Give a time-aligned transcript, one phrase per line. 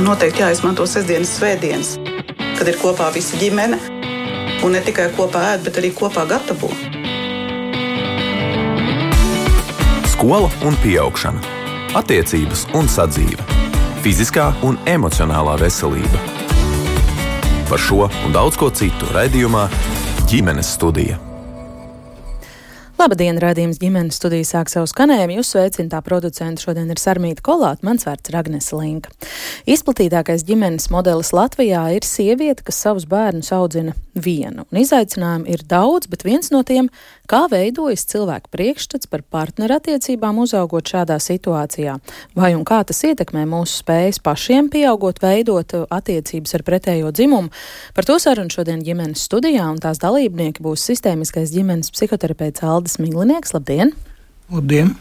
[0.00, 1.88] Man noteikti jāizmanto sestdienas, svētdienas,
[2.56, 3.76] kad ir kopā visa ģimene.
[4.64, 6.70] Un ne tikai kopā ēd, bet arī kopā gatavo.
[10.08, 11.44] Skola un augšana,
[12.00, 13.44] attiecības un sadzīve,
[14.00, 16.24] fiziskā un emocionālā veselība.
[17.68, 19.68] Par šo un daudz ko citu raidījumā
[20.32, 21.29] ģimenes studija.
[23.00, 25.38] Labdien, radījums ģimenes studija sāk savu skanējumu.
[25.38, 29.08] Jūs sveicināta producenta šodien ir Sarmīta Kolāta, mans vārds ir Agnes Linka.
[29.64, 34.66] Izplatītākais ģimenes modelis Latvijā ir sieviete, kas savus bērnus audzina vienu.
[34.68, 36.90] Un izaicinājumu ir daudz, bet viens no tiem-
[37.30, 41.96] kā veidojas cilvēku priekšstats par partnerattiecībām uzaugot šādā situācijā,
[42.34, 47.52] vai un kā tas ietekmē mūsu spējas pašiem pieaugot veidot attiecības ar pretējo dzimumu.
[47.94, 53.54] Par to sarunu šodien ģimenes studijā, un tās dalībnieki būs sistēmiskais ģimenes psihoterapeits Aldis Miglinieks.
[53.54, 53.94] Labdien!
[54.50, 54.96] Labdien!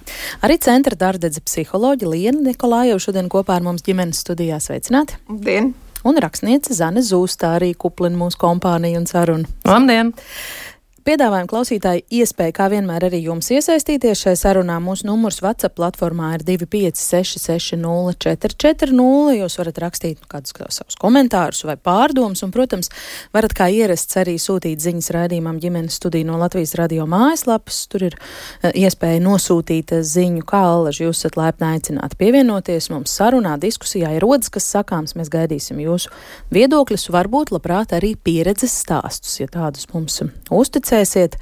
[0.45, 5.17] Arī centra dārdedze psiholoģi Liena Nikolājeva šodien kopā ar mums ģimenes studijā sveicināti.
[5.31, 5.73] Labdien!
[6.07, 9.49] Un rakstniece Zane Zūstā arī kuplina mūsu kompāniju un sarunu.
[9.67, 10.13] Labdien!
[11.09, 14.75] Piedāvājam klausītāji iespēju, kā vienmēr arī jums iesaistīties šajā sarunā.
[14.77, 19.39] Mūsu numurs WhatsApp platformā ir 25660440.
[19.39, 22.93] Jūs varat rakstīt kādus savus komentārus vai pārdomus, un, protams,
[23.33, 27.89] varat kā ierasts arī sūtīt ziņas raidījumam ģimenes studiju no Latvijas radio mājaslapas.
[27.89, 33.09] Tur ir uh, iespēja nosūtīt uh, ziņu, kā alaži jūs esat laipni aicināti pievienoties mums
[33.17, 35.17] sarunā, diskusijā ir rodas, kas sakāms.
[35.17, 36.13] Mēs gaidīsim jūsu
[36.53, 40.21] viedokļus, varbūt labprāt arī pieredzes stāstus, ja tādus mums
[40.53, 41.37] uzticēt dzirdēsiet.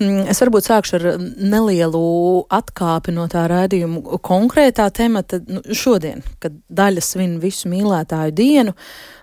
[0.00, 5.40] Mm, es varbūt sākšu ar nelielu atkāpi no tā raidījuma konkrētā temata.
[5.46, 8.74] Nu, šodien, kad daļa svin visu mīlētāju dienu,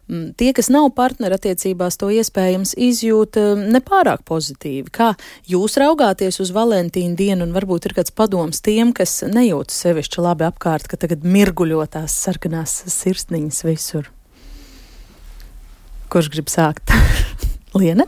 [0.08, 4.90] mm, tie, kas nav partnerattiecībās, to iespējams izjūt mm, nepārāk pozitīvi.
[4.92, 5.14] Kā
[5.48, 10.48] jūs raugāties uz Valentīnu dienu, un varbūt ir kāds padoms tiem, kas nejūtas sevišķi labi
[10.48, 14.12] apkārt, ka tagad mirguļotās sarkanās sirsniņas visur?
[16.10, 16.94] Kurš grib sākt?
[17.76, 18.06] Liene?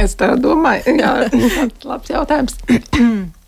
[0.00, 2.58] Es tā domāju, jā, tāds labs jautājums.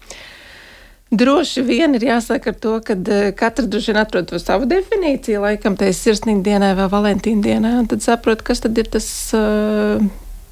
[1.14, 5.42] Droši vien ir jāsaka ar to, ka eh, katrs droši vien atrod to savu definīciju,
[5.44, 9.06] laikam, tai sirsnīgi dienai vai Valentīna dienai, un tad saprot, kas tad ir tas
[9.36, 10.02] uh,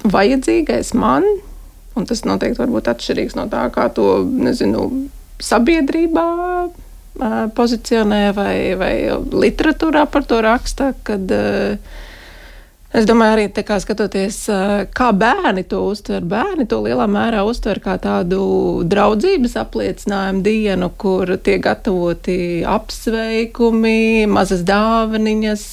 [0.07, 1.27] vajadzīgais man,
[1.99, 4.85] un tas noteikti var būt atšķirīgs no tā, kā to, nezinu,
[5.43, 6.27] sabiedrībā
[6.63, 8.95] uh, pozicionē vai, vai
[9.43, 11.99] literatūrā par to raksta, kad uh,
[12.93, 14.35] Es domāju, arī kā skatoties,
[14.93, 16.21] kā bērni to uztver.
[16.29, 18.43] Bērni to lielā mērā uztver kā tādu
[18.85, 22.35] draudzības apliecinājumu dienu, kur tiek gatavoti
[22.69, 25.63] apsveikumi, mazas dāvaniņas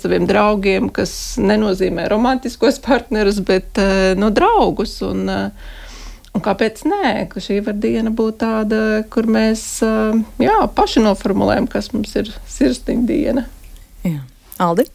[0.00, 3.76] saviem draugiem, kas nenozīmē romantiskos partnerus, bet
[4.16, 4.94] no draugus.
[5.04, 8.80] Un, un kāpēc nē, ka šī var diena būt tāda,
[9.12, 9.66] kur mēs
[10.40, 13.44] jā, paši noformulējam, kas mums ir sirsniņa diena.
[14.08, 14.24] Jā.
[14.64, 14.88] Aldi?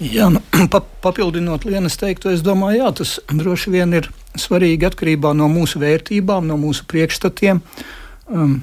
[0.00, 0.40] Jā, nu,
[0.72, 5.82] pa, papildinot Lienas teikto, es domāju, jā, tas droši vien ir svarīgi atkarībā no mūsu
[5.82, 7.60] vērtībām, no mūsu priekšstatiem.
[8.30, 8.60] Um,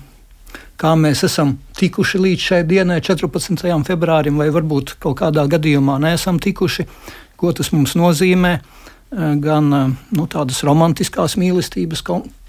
[0.81, 3.69] kā mēs esam tikuši līdz šai dienai, 14.
[3.85, 6.87] februārim, vai varbūt kaut kādā gadījumā neesam tikuši,
[7.37, 12.01] ko tas mums nozīmē uh, gan uh, nu, tādas romantiskās mīlestības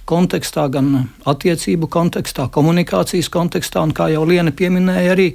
[0.08, 5.32] kontekstā, gan attiecību kontekstā, komunikācijas kontekstā, un kā jau Liena pieminēja, arī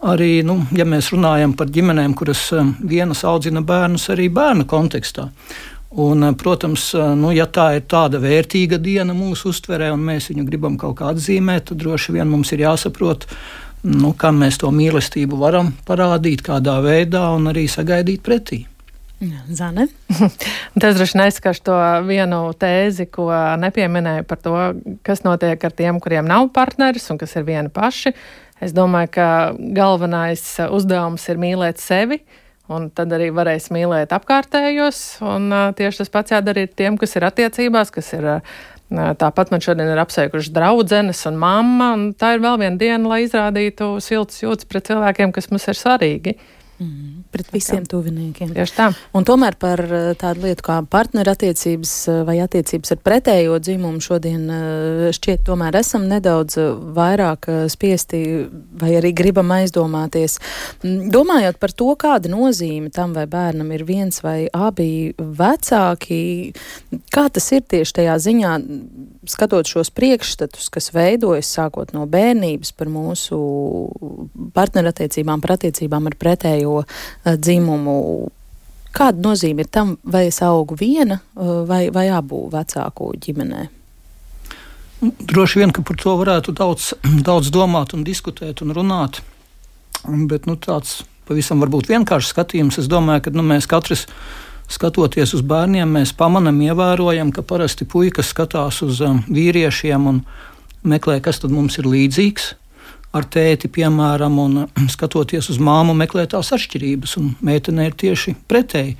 [0.00, 5.28] arī, nu, ja mēs runājam par ģimenēm, kuras um, vienas audzina bērnus arī bērnu kontekstā.
[5.90, 10.30] Un, uh, protams, uh, nu, ja tā ir tāda vērtīga diena mūsu uztverē, un mēs
[10.32, 13.28] viņu gribam kaut kā atzīmēt, tad droši vien mums ir jāsaprot,
[13.90, 18.64] nu, kam mēs to mīlestību varam parādīt, kādā veidā un arī sagaidīt pretī.
[19.52, 19.84] Zane.
[20.80, 21.74] Tas droši vien aizskars to
[22.06, 23.28] vienu tēzi, ko
[23.60, 24.54] nepieminēju par to,
[25.04, 28.14] kas notiek ar tiem, kuriem nav partneris un kas ir vieni paši.
[28.60, 29.28] Es domāju, ka
[29.76, 32.20] galvenais uzdevums ir mīlēt sevi.
[32.70, 35.00] Un tad arī varēs mīlēt apkārtējos.
[35.26, 38.60] Un, uh, tieši tas pats jādara ir tiem, kas ir attiecībās, kas ir uh,
[38.90, 43.20] Tāpat man šodien ir apsveikuši draudzenes un mamma, un tā ir vēl viena diena, lai
[43.22, 46.34] izrādītu siltas jūtas pret cilvēkiem, kas mums ir svarīgi.
[46.80, 48.54] Mm, pret visiem tuviniekiem.
[48.56, 48.86] Tieši tā.
[49.12, 54.46] Un tomēr par eh, tādu lietu kā partnerattiecības eh, vai attiecības ar pretējo dzimumu šodien
[54.48, 56.56] eh, šķiet tomēr esam nedaudz
[56.96, 58.22] vairāk spiesti
[58.80, 60.38] vai arī gribam aizdomāties.
[60.80, 66.22] Mm, domājot par to, kāda nozīme tam vai bērnam ir viens vai abi vecāki,
[67.12, 68.54] kā tas ir tieši tajā ziņā,
[69.28, 73.44] skatot šos priekšstatus, kas veidojas sākot no bērnības par mūsu
[74.56, 78.30] partnerattiecībām, par attiecībām ar pretējo pretējo uh, dzimumu.
[78.90, 83.68] Kāda nozīme ir tam, vai es augu viena uh, vai, vai abu vecāku ģimenē?
[85.00, 86.92] Droši vien, ka par to varētu daudz,
[87.28, 89.22] daudz domāt un diskutēt un runāt.
[90.04, 92.78] Bet nu, tāds pavisam vienkāršs skatījums.
[92.78, 94.06] Es domāju, ka nu, mēs katrs
[94.70, 100.22] skatoties uz bērniem, mēs pamanām, ievērojam, ka parasti puikas skatās uz um, vīriešiem un
[100.86, 102.54] meklē, kas mums ir līdzīgs
[103.16, 104.60] ar tēti, piemēram, un
[104.94, 107.16] skatoties uz māmu, meklē tās atšķirības.
[107.20, 108.96] Un meitene ir tieši pretēji.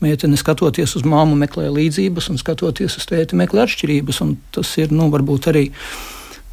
[0.00, 4.22] Meitene skatoties uz māmu, meklē līdzības, un skatoties uz tēti, meklē atšķirības.
[4.56, 5.66] Tas ir nu, varbūt arī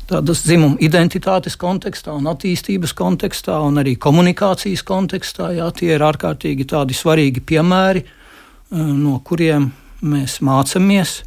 [0.08, 5.52] tādas dzimuma identitātes kontekstā, un attīstības kontekstā, un arī komunikācijas kontekstā.
[5.58, 9.72] Jā, tie ir ārkārtīgi svarīgi piemēri, eh, no kuriem
[10.02, 11.22] mēs mācāmies.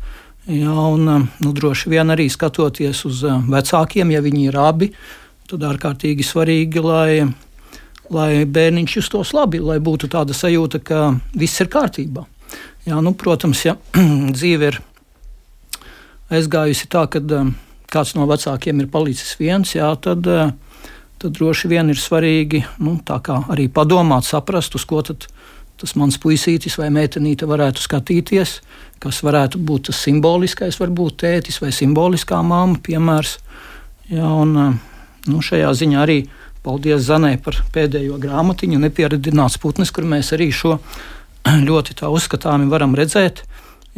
[0.49, 4.93] Jā, un, eh, nu, droši vien arī skatoties uz eh, vecākiem, ja viņi ir abi,
[5.50, 7.25] tad ārkārtīgi svarīgi, lai,
[8.12, 11.00] lai bērniņš justos labi, lai būtu tāda sajūta, ka
[11.35, 12.26] viss ir kārtībā.
[12.88, 13.76] Jā, nu, protams, ja
[14.37, 14.81] dzīve ir
[16.32, 17.55] aizgājusi tā, ka um,
[17.91, 20.52] kāds no vecākiem ir palicis viens, jā, tad, uh,
[21.20, 22.96] tad droši vien ir svarīgi nu,
[23.50, 25.03] arī padomāt, saprast, uz ko
[25.81, 28.58] tas mans puisītis vai meitenīte varētu skatīties,
[29.00, 33.38] kas varētu būt tas simboliskais, varbūt tētis vai simboliskā māma piemērs.
[34.11, 34.90] Jā, un, uh,
[35.28, 36.20] Nu, šajā ziņā arī
[36.64, 40.78] paldies Zanai par pēdējo grāmatiņu, nepieradināts putnis, kur mēs arī šo
[41.69, 43.44] ļoti tā uzskatāmi varam redzēt.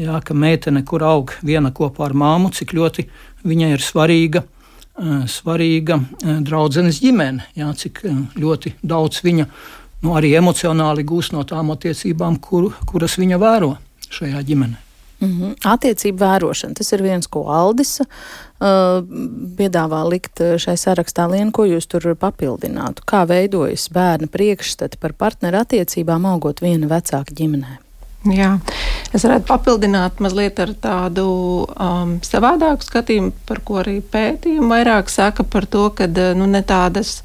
[0.00, 3.04] Jā, ka meitene, kur aug viena kopā ar māmu, cik ļoti
[3.44, 9.48] viņai ir svarīga, eh, svarīga eh, draudzenes ģimene, jā, cik eh, ļoti daudz viņa
[10.02, 13.76] nu, arī emocionāli gūs no tām attiecībām, kur, kuras viņa vēro
[14.08, 14.80] šajā ģimenē.
[15.22, 15.50] Mm -hmm.
[15.70, 16.74] Attiecību vērošana.
[16.74, 18.00] Tas ir viens, ko Aldis
[18.62, 21.26] piedāvā likt šai sarakstā.
[21.32, 23.04] Lien, ko jūs tur papildinātu?
[23.08, 27.80] Kā veidojas bērna priekšstati par partneru attiecībām, augot viena vecāka ģimenē?
[28.30, 28.52] Jā,
[29.10, 31.24] es varētu papildināt mazliet ar tādu
[31.66, 36.06] um, savādāku skatījumu, par ko arī pētījumi vairāk saka par to, ka
[36.38, 37.16] nu, ne tādas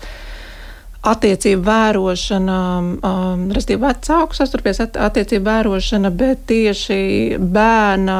[1.07, 8.17] attiecību vērošana, um, respektīvi vecāku sastarpies at, attiecību vērošana, bet tieši bērna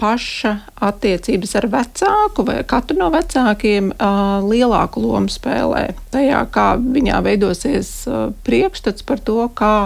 [0.00, 7.20] paša attiecības ar vecāku vai katru no vecākiem uh, lielāku lomu spēlē tajā, kā viņā
[7.24, 9.76] veidosies uh, priekšstats par to, kā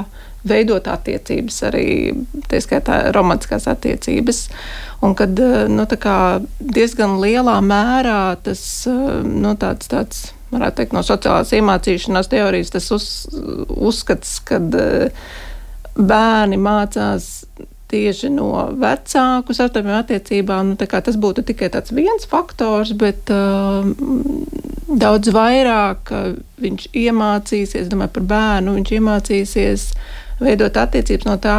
[0.49, 1.87] veidot attiecības, arī
[2.49, 4.46] tā skaitā romantiskās attiecības.
[5.05, 5.84] Un kad uh, nu,
[6.58, 12.88] diezgan lielā mērā tas uh, nu, tāds, tāds varētu teikt, no sociālās iemācīšanās teorijas tas
[12.94, 13.08] uz,
[13.69, 15.26] uzskats, ka eh,
[15.99, 17.28] bērni mācās
[17.88, 20.73] tieši no vecāku savstarpējām attiecībām.
[20.73, 23.88] Nu, tas būtu tikai viens faktors, bet uh,
[24.88, 26.12] daudz vairāk
[26.62, 29.90] viņš iemācīsies, domāju par bērnu, viņš iemācīsies
[30.40, 31.58] veidot attiecības no tā,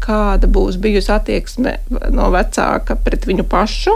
[0.00, 1.76] kāda būs bijusi attieksme
[2.14, 3.94] no vecāka pret viņu pašu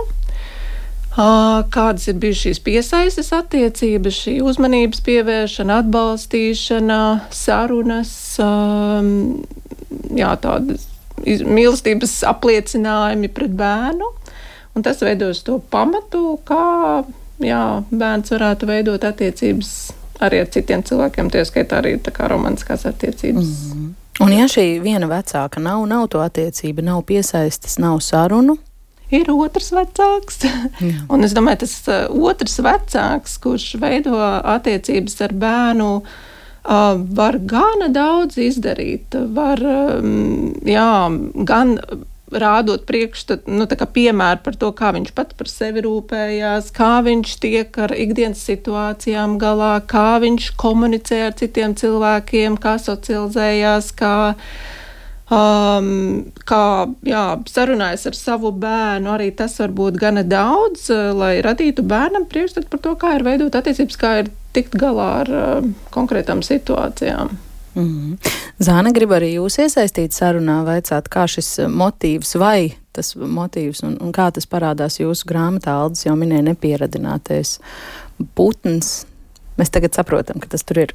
[1.15, 8.11] kādas ir bijušas šīs piesaistes attiecības, šī uzmanības pievēršana, atbalstīšana, sarunas,
[10.19, 10.89] jā, tādas
[11.23, 14.11] mīlestības apliecinājumi pret bērnu.
[14.75, 17.05] Un tas veidos to pamatu, kā
[17.45, 17.63] jā,
[17.95, 19.71] bērns varētu veidot attiecības
[20.25, 21.97] arī ar citiem cilvēkiem, tie skaitā arī
[22.29, 23.45] romantiskās attiecības.
[23.45, 23.93] Mm -hmm.
[24.21, 28.57] Un ja šī viena vecāka nav, nav to attiecība, nav piesaistes, nav sarunu,
[29.11, 30.47] ir otrs vecāks.
[31.13, 36.09] un es domāju, tas uh, otrs vecāks, kurš veido attiecības ar bērnu, uh,
[36.65, 39.15] var gana daudz izdarīt.
[39.37, 39.61] Var,
[40.65, 40.91] jā,
[41.45, 41.79] gan
[42.35, 47.79] rādot priekšstatu, nu, piemēru par to, kā viņš pats par sevi rūpējās, kā viņš tiek
[47.79, 54.17] ar ikdienas situācijām galā, kā viņš komunicē ar citiem cilvēkiem, kā socializējās, kā
[55.35, 55.89] Um,
[56.47, 61.83] kā jā, sarunājas ar savu bērnu, arī tas var būt gana daudz, uh, lai radītu
[61.91, 66.45] bērnam priekšstatu par to, kā ir veidot attiecības, kā ir tikt galā ar uh, konkrētām
[66.47, 67.35] situācijām.
[67.75, 68.33] Mm -hmm.
[68.63, 74.13] Zāne grib arī jūs iesaistīt sarunā, vaicāt, kā šis motīvs vai tas motīvs un, un
[74.13, 75.75] kā tas parādās jūsu grāmatā.
[75.83, 77.59] Aldis jau minēja nepieradinātais
[78.35, 79.07] putns.
[79.59, 80.95] Mēs tagad saprotam, ka tas tur ir.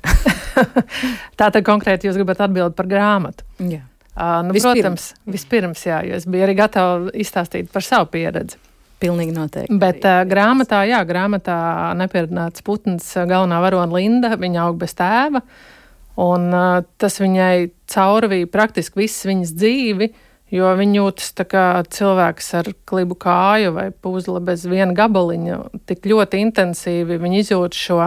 [1.39, 3.43] Tā tad konkrēti jūs gribat atbildēt par grāmatu.
[3.60, 3.84] Jā.
[4.19, 4.81] Uh, nu, vispirms.
[4.81, 8.57] Protams, vispirms, jā, jo es biju arī gatava izstāstīt par savu pieredzi.
[8.99, 9.77] Pilnīgi noteikti.
[9.79, 11.59] Bet uh, grāmatā, jā, grāmatā
[11.95, 15.39] nepieredzināts putns, galvenā varona Linda, viņa aug bez tēva,
[16.19, 20.09] un uh, tas viņai caurvīja praktiski visu viņas dzīvi,
[20.51, 26.43] jo viņa jūtas kā cilvēks ar klibu kāju vai puzle bez viena gabaliņa, tik ļoti
[26.43, 28.01] intensīvi viņa izjūt šo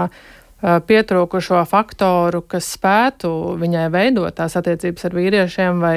[0.62, 5.96] pietrūkušo faktoru, kas spētu viņai veidot tās attiecības ar vīriešiem, vai,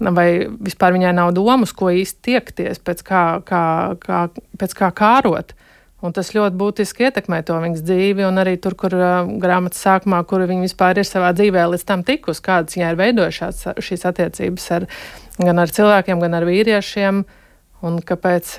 [0.00, 3.62] vai vispār viņai nav domas, ko īsti tiekties, pēc kā, kā,
[4.02, 4.26] kā,
[4.60, 5.56] pēc kā kārot.
[6.04, 10.20] Un tas ļoti būtiski ietekmē to viņas dzīvi, un arī tur, kur uh, grāmatas sākumā,
[10.28, 14.68] kur viņa vispār ir savā dzīvē līdz tam tikus, kādas viņai ir veidojušās šīs attiecības
[14.76, 14.86] ar,
[15.40, 17.24] gan ar cilvēkiem, gan ar vīriešiem,
[17.84, 18.56] un kāpēc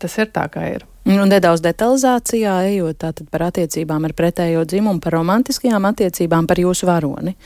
[0.00, 0.86] tas ir tā, kā ir.
[1.06, 6.88] Un nedaudz detalizācijā ejot tātad par attiecībām ar pretējo dzimumu, par romantiskajām attiecībām, par jūsu
[6.88, 7.36] varoni,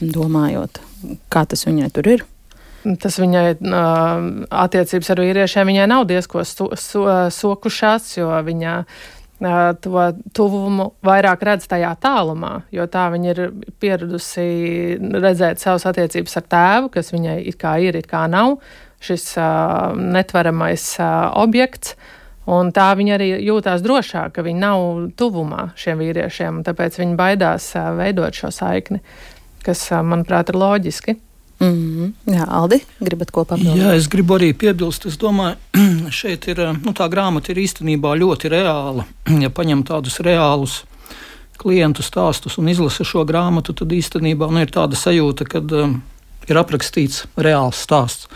[0.00, 0.80] domājot,
[1.28, 2.24] kā tas viņai tur ir.
[2.80, 3.44] Tas viņai
[4.48, 7.04] attiecības ar vīriešiem viņai nav diezko so, so,
[7.36, 8.76] sokušās, jo viņa
[9.84, 10.04] to
[10.36, 13.42] tuvumu vairāk redz tajā tālumā, jo tā viņa ir
[13.80, 14.46] pieradusi
[15.00, 18.56] redzēt savas attiecības ar tēvu, kas viņai it kā ir, it kā nav
[19.00, 21.96] šis uh, netveramais uh, objekts.
[22.50, 24.84] Un tā viņa arī jūtās drošāk, ka viņa nav
[25.18, 29.00] tuvumā šiem vīriešiem, tāpēc viņa baidās uh, veidot šo saikni,
[29.64, 31.16] kas, uh, manuprāt, ir loģiski.
[31.60, 32.34] Mm -hmm.
[32.34, 33.76] Jā, Aldi, gribat ko papildināt?
[33.76, 35.06] Jā, es gribu arī piebilst.
[35.06, 35.56] Es domāju,
[36.20, 39.04] šeit ir nu, tā grāmata ir īstenībā ļoti reāla.
[39.40, 40.84] Ja paņem tādus reālus
[41.60, 46.02] klientu stāstus un izlasa šo grāmatu, tad īstenībā nu, ir tāda sajūta, ka um,
[46.48, 48.28] ir aprakstīts reāls stāsts.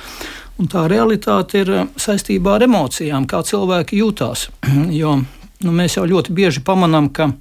[0.55, 4.49] Un tā realitāte ir saistībā ar emocijām, kā cilvēki jūtās.
[5.01, 7.33] jo nu, mēs jau ļoti bieži pamanām, ka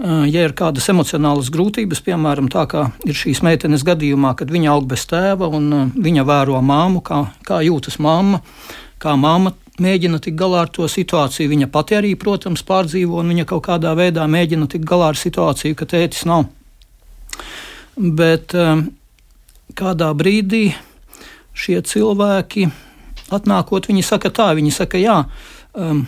[0.00, 4.86] ja ir kādas emocionālas grūtības, piemēram, tā kā ir šīs meitenes gadījumā, kad viņa aug
[4.88, 8.40] bez tēva un viņa vēro māmu, kā, kā jūtas mamma,
[9.00, 11.50] kā mamma mēģina tikt galā ar to situāciju.
[11.52, 15.76] Viņa pati arī, protams, pārdzīvo, un viņa kaut kādā veidā mēģina tikt galā ar situāciju,
[15.76, 16.48] ka tētis nav.
[17.96, 18.54] Bet
[19.76, 20.70] kādā brīdī
[21.56, 22.68] šie cilvēki,
[23.34, 25.20] atnākot, viņi saka tā, viņi saka, jā.
[25.74, 26.06] Um,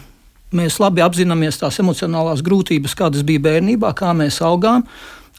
[0.53, 4.85] Mēs labi apzināmies tās emocionālās grūtības, kādas bija bērnībā, kā mēs augām.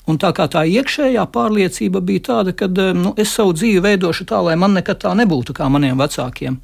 [0.09, 2.67] Un tā kā tā iekšējā pārliecība bija tāda, ka
[2.97, 6.57] nu, es savu dzīvi veidošu tā, lai man nekad tā nebūtu kā maniem vecākiem.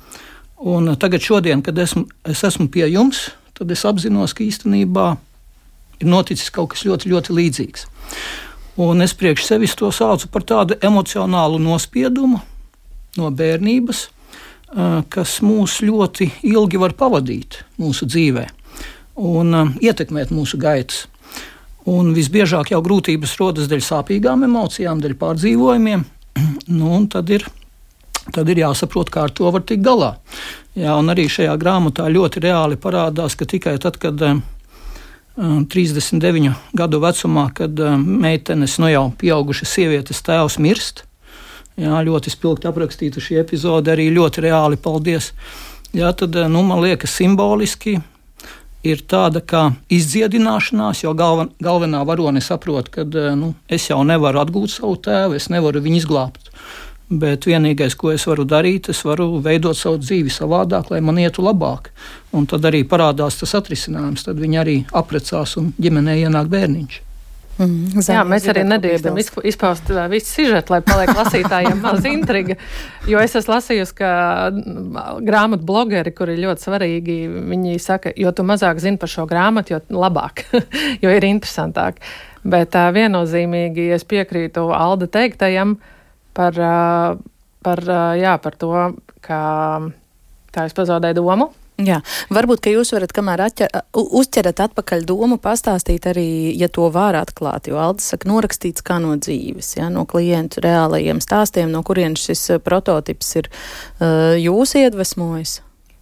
[0.66, 5.08] Un tagad, šodien, kad esmu, es esmu pie jums, tad es apzinos, ka īstenībā
[6.02, 7.88] ir noticis kaut kas ļoti, ļoti līdzīgs.
[8.82, 12.42] Un es priekš sevis to saucu par tādu emocionālu nospiedumu
[13.18, 14.06] no bērnības,
[15.10, 18.46] kas mūs ļoti ilgi var pavadīt mūsu dzīvē
[19.20, 21.08] un ietekmēt mūsu gaitas.
[21.90, 26.06] Un visbiežāk jau grūtības rodas dēļ sāpīgām emocijām, dēļ pārdzīvojumiem.
[26.70, 27.48] Nu, tad, ir,
[28.36, 30.12] tad ir jāsaprot, kā ar to var tikt galā.
[30.78, 34.38] Jā, un arī šajā grāmatā ļoti reāli parādās, ka tikai tad, kad uh,
[35.40, 41.06] 39 gadu vecumā, kad meitenes, nu jau pieaugušas sievietes tēvs mirst,
[41.80, 44.80] Jā, ļoti spilgti aprakstīta šī epizode, arī ļoti reāli.
[44.84, 45.32] Paldies!
[45.96, 47.96] Jā, tad, eh, nu, man liekas, simboliski
[48.84, 54.44] ir tāda kā izdziedināšanās, jo galven, galvenā varone saprot, ka eh, nu, es jau nevaru
[54.44, 56.52] atgūt savu tēvu, es nevaru viņu izglābt.
[57.10, 61.42] Bet vienīgais, ko es varu darīt, es varu veidot savu dzīvi savādāk, lai man ietu
[61.42, 61.90] labāk.
[62.36, 64.28] Un tad arī parādās tas atrisinājums.
[64.28, 67.06] Tad viņi arī apprecās un ģimenē ienāk bērniņš.
[67.60, 72.56] Mm, Zaļie, Jā, mēs arī nedrīkstam izpaust visu sižetu, lai paliek lasītājiem maz intriga.
[73.10, 74.12] Jo es esmu lasījusi, ka
[75.28, 77.18] grāmatu blogeri, kuri ir ļoti svarīgi,
[77.52, 80.46] viņi saka, jo tu mazāk zini par šo grāmatu, jo labāk,
[81.04, 82.00] jo ir interesantāk.
[82.48, 85.76] Bet uh, viennozīmīgi es piekrītu Alda teiktajam
[86.38, 86.56] par,
[87.66, 88.76] par, jā, par to,
[89.26, 89.40] ka
[90.56, 91.52] tā es pazaudēju domu.
[91.80, 92.02] Jā,
[92.34, 97.70] varbūt, ka jūs varat, kamēr atķer, uzķerat atpakaļ domu, pastāstīt arī, ja to var atklāt,
[97.72, 102.60] jo Aldis saka, norakstīts kā no dzīves, ja, no klientu reālajiem stāstiem, no kurienes šis
[102.66, 105.62] prototips ir uh, jūs iedvesmojis.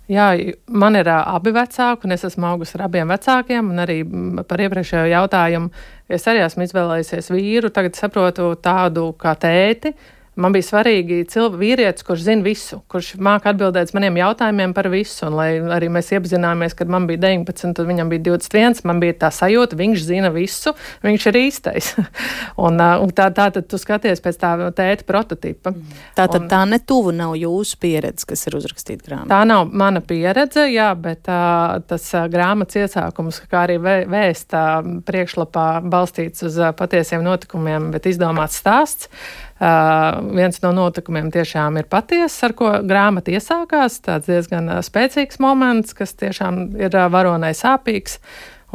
[0.10, 0.31] Jā,
[0.72, 4.01] man ir abi vecāki, un es esmu augusi ar abiem vecākiem, arī
[4.48, 5.69] par iepriekšējo jautājumu
[6.10, 11.58] es arī esmu izvēlējusies vīru, tagad saprotu tādu kā tēti, uh, Man bija svarīgi cilvēks,
[11.58, 15.25] vīrietis, kurš zina visu, kurš māca atbildēt uz maniem jautājumiem par visu.
[15.25, 19.15] Un, lai arī mēs iepazināmies, kad man bija 19, un viņam bija 21, man bija
[19.24, 20.75] tā sajūta, viņš zina visu,
[21.06, 21.89] viņš ir īstais.
[22.67, 25.74] un, un tā, tā tad tu skaties pēc tā tēta prototipa.
[26.17, 29.32] Tā tad un, tā netuvu nav jūsu pieredze, kas ir uzrakstīta grāmatā.
[29.34, 31.41] Tā nav mana pieredze, jā, bet tā,
[31.89, 34.63] tas grāmatas iesākums, kā arī vēsta
[35.08, 39.10] priekšlapā balstīts uz patiesiem notikumiem, bet izdomāts stāsts.
[39.58, 43.96] Uh, viens no notikumiem tiešām ir patiesa, ar ko grāmata iesākās.
[44.06, 48.20] Tas diezgan spēcīgs moments, kas tiešām ir varonai sāpīgs,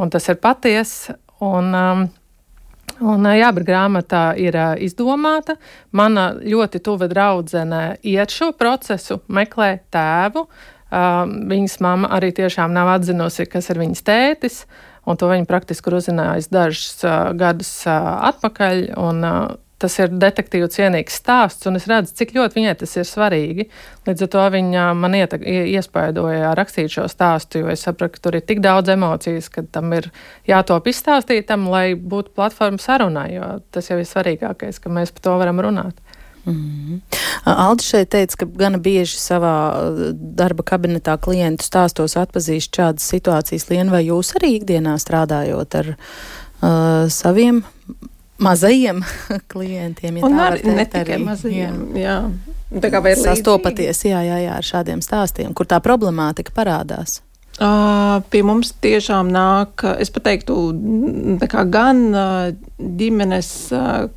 [0.03, 1.15] un tas ir patiesa.
[1.43, 2.03] Un, um,
[3.01, 5.55] Un, jā, bet grāmatā ir izdomāta.
[5.95, 10.45] Mana ļoti tuva draudzene iet šo procesu, meklē tēvu.
[10.93, 14.59] Uh, viņas mamma arī tiešām nav atzinusi, kas ir viņas tētis,
[15.09, 17.95] un to viņa praktiski uzzinājusi dažus uh, gadus uh,
[18.29, 18.83] atpakaļ.
[19.01, 23.07] Un, uh, tas ir detektīvu cienīgs stāsts, un es redzu, cik ļoti viņai tas ir
[23.07, 23.67] svarīgi.
[24.07, 25.43] Līdz ar to viņa man ietek,
[25.75, 29.91] iespaidoja rakstīt šo stāstu, jo es sapratu, ka tur ir tik daudz emocijas, ka tam
[29.97, 30.09] ir
[30.49, 35.37] jātop izstāstītam, lai būtu platforma sarunai, jo tas jau ir svarīgākais, ka mēs par to
[35.43, 35.99] varam runāt.
[36.45, 37.01] Mm -hmm.
[37.43, 39.55] Aldis šeit teica, ka gana bieži savā
[40.13, 43.69] darba kabinetā klientu stāstos atpazīst šādas situācijas.
[43.69, 47.63] Lien, vai jūs arī ikdienā strādājot ar uh, saviem
[48.37, 49.03] mazajiem
[49.51, 50.17] klientiem?
[50.17, 52.17] Ja Un ar, ne tikai arī, mazajiem, jā.
[52.73, 52.79] jā.
[52.81, 57.21] Tā kā vēl sastopaties, jā, jā, jā, ar šādiem stāstiem, kur tā problemātika parādās.
[57.53, 60.55] Pie mums tiešām nāk, es teiktu,
[61.69, 61.99] gan
[62.81, 63.49] ģimenes,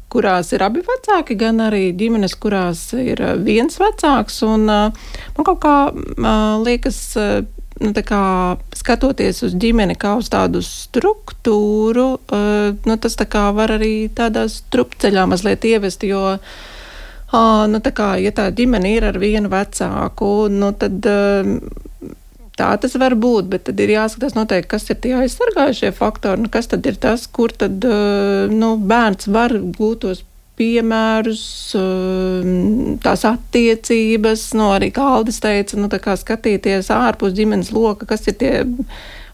[0.08, 4.40] kurās ir abi vecāki, gan arī ģimenes, kurās ir viens vecāks.
[4.48, 5.76] Un, man kaut kā
[6.64, 7.02] liekas,
[7.82, 8.22] nu, kā,
[8.76, 12.06] skatoties uz ģimeni kā uz tādu struktūru,
[12.86, 16.06] nu, tas tā var arī tādā strupceļā mazliet ievest.
[16.06, 16.36] Jo,
[17.68, 21.10] nu, kā, ja tā ģimene ir ar vienu vecāku, nu, tad
[22.56, 26.48] Tā tas var būt, bet tad ir jāskatās noteikti, kas ir tie aizsargājušie faktori, nu,
[26.52, 30.22] kas tad ir tas, kur tad eh, nu, bērns var gūt tos
[30.56, 31.44] piemērus,
[31.76, 32.48] eh,
[33.04, 38.52] tās attiecības, nu, arī kā Aldis teica, nu, skatīties ārpus ģimenes loka, kas ir tie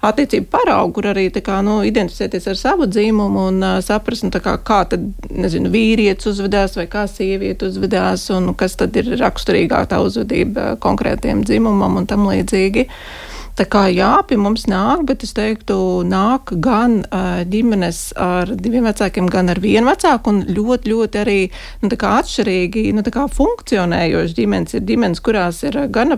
[0.02, 4.56] attiecību paraugu, kur arī kā, nu, identificēties ar savu dzīmumu un uh, saprast, nu, kā,
[4.58, 10.02] kā tad, nezinu, vīrietis uzvedās vai kā sieviete uzvedās un kas tad ir raksturīgāk tā
[10.02, 12.88] uzvedība konkrētiem dzimumam un tam līdzīgi.
[12.88, 15.76] Uh, Tā kā jā, pie mums nāk, bet es teiktu,
[16.08, 21.36] nāk gan uh, ģimenes ar diviem vecākiem, gan ar vienu vecāku, un ļoti, ļoti arī
[21.82, 23.04] nu, atšķirīgi nu,
[23.36, 24.76] funkcionējošas ģimenes.
[24.78, 26.16] Ir ģimenes, kurās ir gan,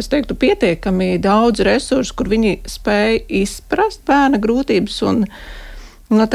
[0.00, 5.26] es teiktu, pietiekami daudz resursu, kur viņi spēj izprast bērna grūtības un
[6.12, 6.26] nu,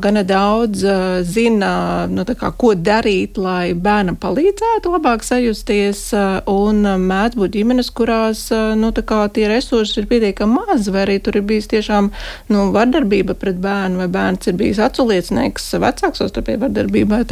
[0.00, 6.02] gana daudz uh, zina, nu, kā, ko darīt, lai bērnam palīdzētu labāk sajusties.
[6.16, 11.04] Uh, un mēdz būt ģimenes, kurās uh, nu, kā, tie resursi ir pietiekami mazi, vai
[11.04, 12.10] arī tur ir bijis tiešām
[12.50, 17.24] nu, vardarbība pret bērnu, vai bērns ir bijis aculiecinieks vecāks savstarpēji vardarbībai.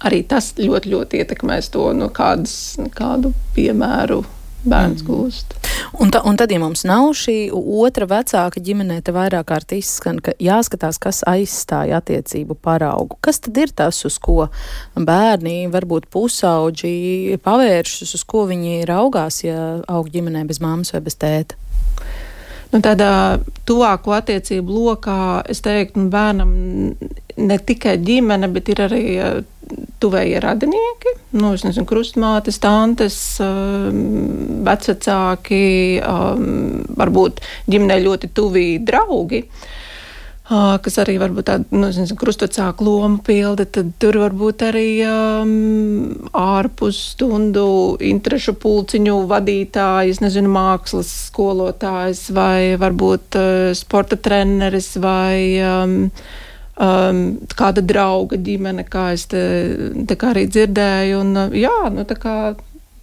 [0.00, 2.54] Arī tas ļoti, ļoti ietekmēs to, nu, kādas,
[2.96, 4.22] kādu piemēru
[4.64, 5.54] bērns gūst.
[6.00, 10.20] Un, ta, un tad, ja mums nav šī otra vecāka ģimenē, te vairāk kārt izskan,
[10.22, 13.18] ka jāskatās, kas aizstāja attiecību paraugu.
[13.24, 14.50] Kas tad ir tas, uz ko
[14.94, 21.18] bērni, varbūt pusauģi pavēršas, uz ko viņi raugās, ja aug ģimenē bez māmas vai bez
[21.20, 21.58] tēta?
[22.70, 25.20] Nu, tādā tuvāko attiecību lokā
[25.50, 26.52] es teiktu, nu, bērnam
[27.40, 29.04] ne tikai ģimene, bet ir arī
[30.00, 39.44] tuvējie radinieki, nu, nezinu, krustmātes, tantes, um, vecāki, um, varbūt ģimenē ļoti tuvi draugi.
[40.50, 45.52] Uh, kas arī varbūt tādu nu, krustvecāku lomu pilda, tad tur varbūt arī um,
[46.34, 55.98] ārpus stundu interešu pulciņu vadītājs, nezinu, mākslas skolotājs vai varbūt uh, sporta treneris vai um,
[56.80, 57.22] um,
[57.56, 59.42] kāda drauga ģimene, kā es te,
[60.08, 61.20] te kā arī dzirdēju.
[61.20, 62.36] Un, jā, nu, tā kā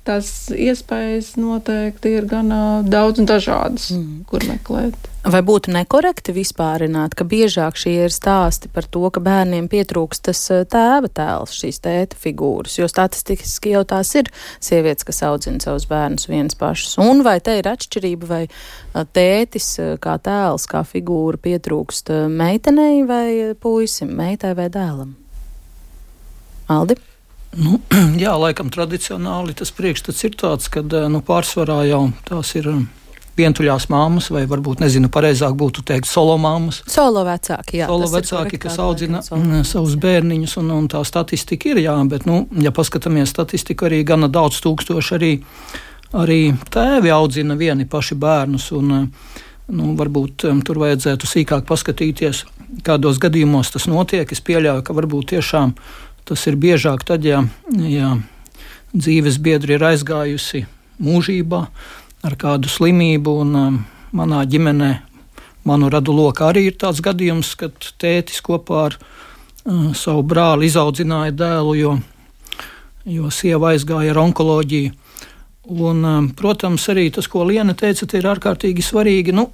[0.08, 2.50] tās iespējas noteikti ir gan
[2.88, 4.26] daudz un dažādas, mm.
[4.30, 4.98] kur meklēt.
[5.28, 10.44] Vai būtu nekorekti vispārināt, ka biežāk šie ir stāsti par to, ka bērniem pietrūkst tas
[10.72, 14.32] tēva tēls, šīs tēta figūras, jo statistiski jau tās ir
[14.64, 16.96] sievietes, kas audzina savus bērnus viens pašs.
[17.04, 23.28] Un vai te ir atšķirība, vai tētis kā tēls, kā figūra pietrūkst meitenei vai
[23.60, 25.12] puisim, meitai vai dēlam?
[26.72, 26.96] Aldi?
[27.58, 27.80] Nu,
[28.24, 32.70] jā, laikam tradicionāli tas priekšstats ir tāds, ka nu, pārsvarā jau tās ir
[33.38, 36.82] vientuļās māmas, vai varbūt, nezinu, pareizāk būtu teikt, solo māmas.
[36.90, 37.90] Solo vecāki, jā.
[37.90, 42.46] Solo vecāki, kas audzina mm, savus bērniņus, un, un tā statistika ir, jā, bet, nu,
[42.64, 45.34] ja paskatāmies statistiku, arī gana daudz tūkstoši arī,
[46.18, 46.42] arī
[46.74, 48.96] tēvi audzina vieni paši bērnus, un,
[49.68, 52.46] nu, varbūt um, tur vajadzētu sīkāk paskatīties,
[52.88, 54.32] kādos gadījumos tas notiek.
[54.32, 55.76] Es pieļauju, ka varbūt tiešām
[56.28, 57.46] Tas ir biežāk tad, ja,
[57.88, 58.18] ja
[58.92, 60.66] dzīves biedri ir aizgājusi
[61.04, 61.62] mūžībā
[62.28, 63.78] ar kādu slimību, un um,
[64.18, 64.92] manā ģimenē,
[65.68, 71.36] manu radu lokā arī ir tāds gadījums, kad tētis kopā ar uh, savu brāli izaudzināja
[71.38, 71.96] dēlu, jo,
[73.08, 74.96] jo sieva aizgāja ar onkoloģiju.
[75.68, 79.34] Un, um, protams, arī tas, ko Liena teica, ir ārkārtīgi svarīgi.
[79.36, 79.50] Nu,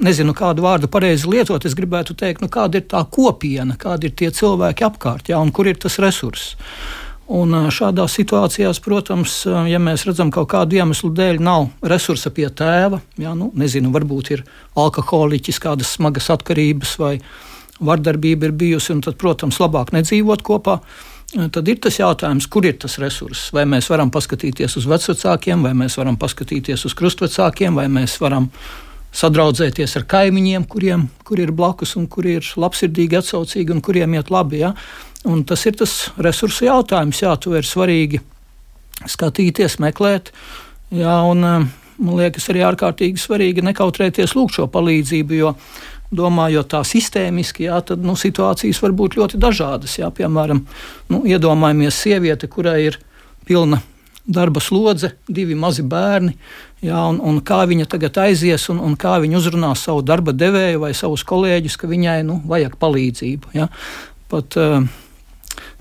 [0.00, 1.66] nezinu, kādu vārdu pareizi lietot.
[1.68, 5.52] Es gribētu teikt, nu, kāda ir tā kopiena, kādi ir tie cilvēki apkārt, jā, un
[5.52, 6.54] kur ir tas resurss.
[7.28, 11.68] Un uh, šādās situācijās, protams, uh, ja mēs redzam, ka kaut kādu iemeslu dēļ nav
[11.84, 14.46] resursa pie tēva, jā, nu, nezinu, varbūt ir
[14.80, 17.18] alkoholiķis, kādas smagas atkarības vai,
[17.84, 20.80] vardarbība ir bijusi, un tad, protams, labāk nedzīvot kopā.
[21.28, 23.50] Tad ir tas jautājums, kur ir tas resurss.
[23.52, 28.46] Vai mēs varam paskatīties uz vecākiem, vai mēs varam paskatīties uz krustvecākiem, vai mēs varam
[29.12, 34.32] sadraudzēties ar kaimiņiem, kuriem kur ir blakus un kuri ir labsirdīgi, atsaucīgi un kuriem iet
[34.32, 34.62] labi.
[34.62, 34.72] Ja?
[35.28, 37.20] Un tas ir tas resursu jautājums.
[37.20, 38.22] Jā, to ir svarīgi
[39.04, 40.32] skatīties, meklēt.
[40.96, 45.52] Jā, un, man liekas, arī ārkārtīgi svarīgi nekautrēties lūgt šo palīdzību, jo
[46.14, 49.98] domājot tā sistēmiski, jā, tad nu, situācijas var būt ļoti dažādas.
[50.00, 50.64] Jā, piemēram,
[51.12, 52.98] nu, iedomājamies sievieti, kurai ir
[53.48, 53.82] pilna
[54.28, 56.34] darba slodze, divi mazi bērni,
[56.84, 60.84] jā, un, un kā viņa tagad aizies un, un kā viņa uzrunās savu darba devēju
[60.84, 63.54] vai savus kolēģus, ka viņai nu, vajag palīdzību.
[63.56, 63.70] Jā.
[64.28, 64.84] Pat, uh,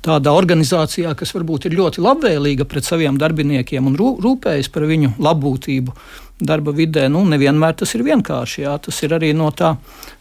[0.08, 5.96] tādā organizācijā, kas varbūt ir ļoti labvēlīga pret saviem darbiniekiem un rūpējas par viņu labbūtību
[6.40, 8.64] darba vidē, nu, nevienmēr tas ir vienkārši.
[8.66, 8.78] Jā.
[8.84, 9.76] Tas ir arī no tā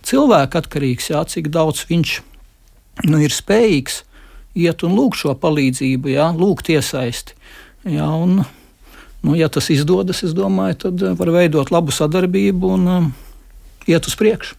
[0.06, 2.18] cilvēka atkarīgs, jā, cik daudz viņš
[3.06, 4.02] nu, ir spējīgs
[4.56, 7.36] iet un lūgt šo palīdzību, jā, lūgt iesaisti.
[7.86, 8.40] Jā, un,
[9.22, 13.10] nu, ja tas izdodas, es domāju, tad var veidot labu sadarbību un um,
[13.86, 14.56] iet uz priekšu.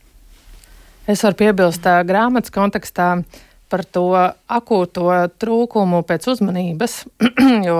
[1.07, 3.09] Es varu piebilst, tā grāmatas kontekstā
[3.71, 4.11] par to
[4.51, 7.01] akūto trūkumu pēc uzmanības,
[7.67, 7.77] jo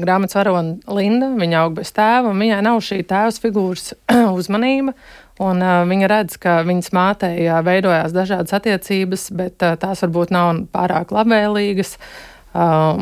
[0.00, 3.92] grāmatas varona Linda, viņa aug bez tēva, un viņai nav šī tēvs figūras
[4.38, 4.94] uzmanība.
[5.42, 10.34] Un, uh, viņa redz, ka viņas mātei uh, veidojās dažādas attiecības, bet uh, tās varbūt
[10.34, 11.96] nav pārāk labvēlīgas.
[12.54, 13.00] Uh,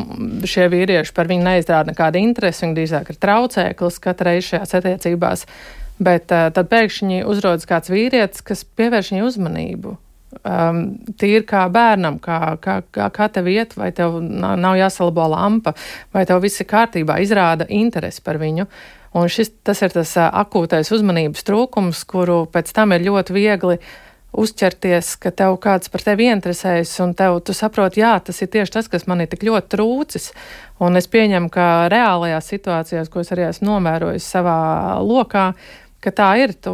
[0.49, 5.45] šie vīrieši par viņu neizrāda nekādu interesi, viņi drīzāk ir traucēklis katrai reizi šajās attiecībās.
[6.01, 9.99] Bet uh, tad pēkšņi uzrodas kāds vīrietis, kas pievērš viņai uzmanību
[10.41, 10.83] um,
[11.19, 15.75] tīri kā bērnam, kā, kā, kā, kā tev iet, vai tev nav jāsalabo lampa,
[16.15, 18.69] vai tev viss ir kārtībā, izrāda interesi par viņu.
[19.19, 23.77] Un šis, ir tas akūtais uzmanības trūkums, kuru pēc tam ir ļoti viegli
[24.33, 28.73] uzķerties, ka tev kāds par tevi interesējas, un tev, tu saproti, jā, tas ir tieši
[28.79, 30.31] tas, kas man ir tik ļoti trūcis.
[30.83, 34.57] Un es pieņemu, ka reālajās situācijās, ko es arī esmu novērojis savā
[35.05, 35.51] lokā,
[36.01, 36.57] ka tā ir.
[36.57, 36.73] Tu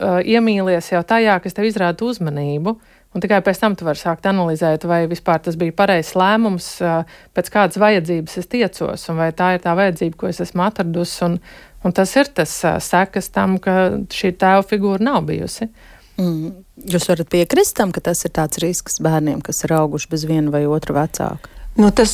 [0.00, 2.76] uh, iemīlies jau tajā, kas tev izrāda uzmanību.
[3.14, 7.18] Un tikai pēc tam tu vari sākt analizēt, vai vispār tas bija pareizs lēmums, uh,
[7.36, 11.20] pēc kādas vajadzības es tiecos, un vai tā ir tā vajadzība, ko es esmu atradusi.
[11.28, 11.38] Un,
[11.86, 13.76] un tas ir tas uh, sekas tam, ka
[14.10, 15.70] šī tēva figūra nav bijusi.
[16.18, 16.54] Mm.
[16.90, 20.50] Jūs varat piekrist tam, ka tas ir tāds risks bērniem, kas ir auguši bez viena
[20.54, 21.50] vai otra vecāka?
[21.74, 22.12] Nu, tas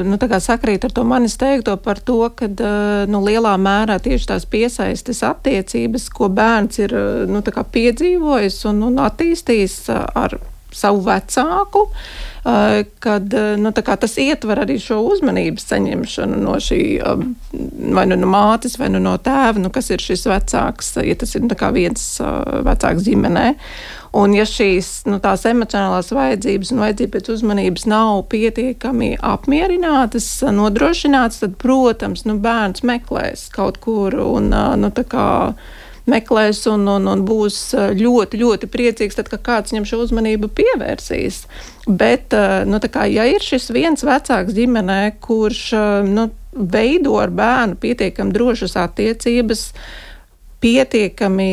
[0.00, 2.48] nu, sakrīt ar to manis teikto par to, ka
[3.10, 6.96] nu, lielā mērā tieši tās piesaistes attiecības, ko bērns ir
[7.28, 10.38] nu, piedzīvojis un, un attīstījis ar
[10.74, 11.84] savu vecāku,
[13.04, 16.80] kad nu, tas ietver arī šo uzmanības saņemšanu no šī
[17.94, 21.36] vai nu no mātes, vai nu no tēva, nu, kas ir šis vecāks, ja tas
[21.36, 22.08] ir nu, viens
[22.66, 23.46] vecāks ģimenē.
[24.14, 31.56] Un, ja šīs nu, emocionālās vajadzības un vajadzība pēc uzmanības nav pietiekami apmierinātas, nodrošinātas, tad,
[31.58, 34.90] protams, nu, bērns meklēs kaut kur un nu,
[36.10, 37.58] meklēs un, un, un būs
[37.98, 41.40] ļoti, ļoti priecīgs, tad, kad kāds viņam šo uzmanību pievērsīs.
[41.88, 42.36] Bet,
[42.70, 45.64] nu, kā, ja ir šis viens vecāks ģimenē, kurš
[46.06, 49.72] nu, veido ar bērnu pietiekami drošas attiecības,
[50.62, 51.50] pietiekami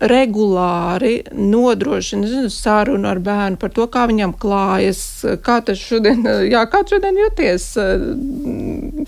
[0.00, 5.00] regulāri nodrošina zinu, sarunu ar bērnu par to, kā viņam klājas,
[5.44, 7.66] kā tas šodien, jā, kā šodien jūties,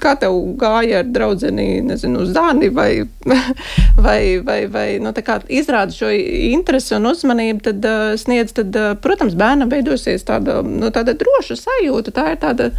[0.03, 2.91] kā tev gāja ar draudzeni, nezinu, uz dāni vai,
[4.07, 7.89] vai, vai, vai nu, kā izrāda šo interesi un uzmanību, tad
[8.21, 12.73] sniedz, tad, protams, bērnam veidosies tāda, nu, tāda droša sajūta, tā ir tāda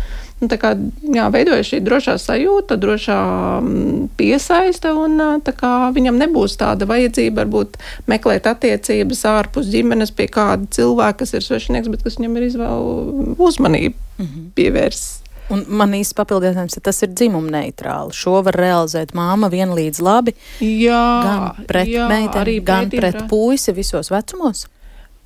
[0.44, 0.74] nu, tā kā,
[1.16, 3.18] jā, veidojas šī drošā sajūta, drošā
[3.62, 5.18] mm, piesaiste, un
[5.58, 7.80] kā, viņam nebūs tāda vajadzība varbūt
[8.12, 13.36] meklēt attiecības ārpus ģimenes pie kāda cilvēka, kas ir svešinieks, bet kas viņam ir izvēle
[13.38, 14.48] uzmanību mm -hmm.
[14.60, 15.24] pievērst.
[15.52, 18.16] Un man īsti papildinājums, ka tas ir dzimuma neitrāli.
[18.16, 20.34] Šo var realizēt māma vienlīdz labi.
[20.64, 24.68] Jā, gan pret jā, meiteni, gan pret puisi visos vecumos.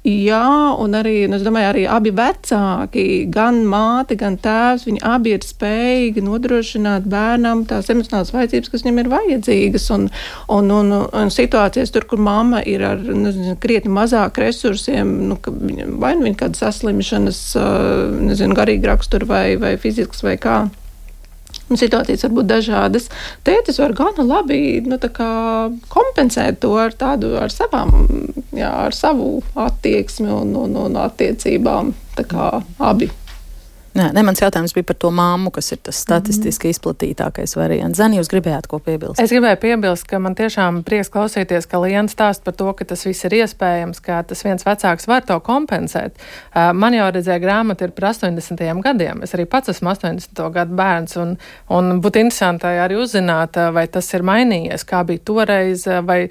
[0.08, 3.02] Jā, un arī, un es domāju, arī abi vecāki,
[3.34, 9.02] gan māte, gan tēvs, viņi abi ir spējīgi nodrošināt bērnam tās emocionālās vajadzības, kas viņam
[9.04, 9.90] ir vajadzīgas.
[9.98, 10.08] Un,
[10.56, 15.42] un, un, un situācijas tur, kur mamma ir ar nezinu, krietni mazāk resursiem, nu,
[16.00, 17.44] vai nu viņa kāda saslimšanas,
[18.32, 20.62] nezinu, garīga rakstura vai, vai fizisks vai kā.
[21.68, 23.10] Un situācijas var būt dažādas.
[23.48, 25.00] Tētis var gana labi nu,
[25.92, 27.94] kompensēt to ar tādu ar savām,
[28.56, 31.94] jā, ar savu attieksmi un, un, un attiecībām.
[32.80, 33.12] Abi.
[33.98, 36.76] Jā, ne, mans jautājums bija par to māmu, kas ir tas statistiski mm.
[36.76, 37.98] izplatītākais variants.
[37.98, 39.22] Zani, jūs gribējāt ko piebilst?
[39.24, 43.06] Es gribēju piebilst, ka man tiešām prieks klausīties, ka Liena stāst par to, ka tas
[43.08, 46.22] viss ir iespējams, ka tas viens vecāks var to kompensēt.
[46.54, 48.62] Man jau redzēja grāmata ir par 80.
[48.86, 49.24] gadiem.
[49.26, 50.44] Es arī pats esmu 80.
[50.54, 51.34] gadu bērns, un,
[51.74, 56.28] un būtu interesanti arī uzzināt, vai tas ir mainījies, kā bija toreiz, vai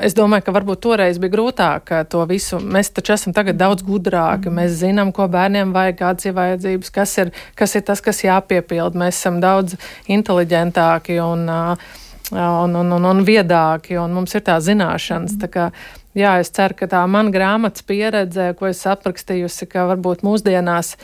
[0.00, 2.56] Es domāju, ka varbūt toreiz bija grūtāk to visu.
[2.56, 4.48] Mēs taču esam tagad daudz gudrāki.
[4.48, 4.60] Mm.
[4.60, 8.96] Mēs zinām, ko bērniem vajag, kādas ir vajadzības, kas ir, kas ir tas, kas jāpiepild.
[8.96, 9.76] Mēs esam daudz
[10.08, 15.36] inteliģentāki un, un, un, un, un viedāki, un mums ir tā zināšanas.
[15.42, 15.68] Tā kā,
[16.16, 20.94] jā, es ceru, ka tā mana grāmatas pieredze, ko es aprakstījusi, ka varbūt mūsdienās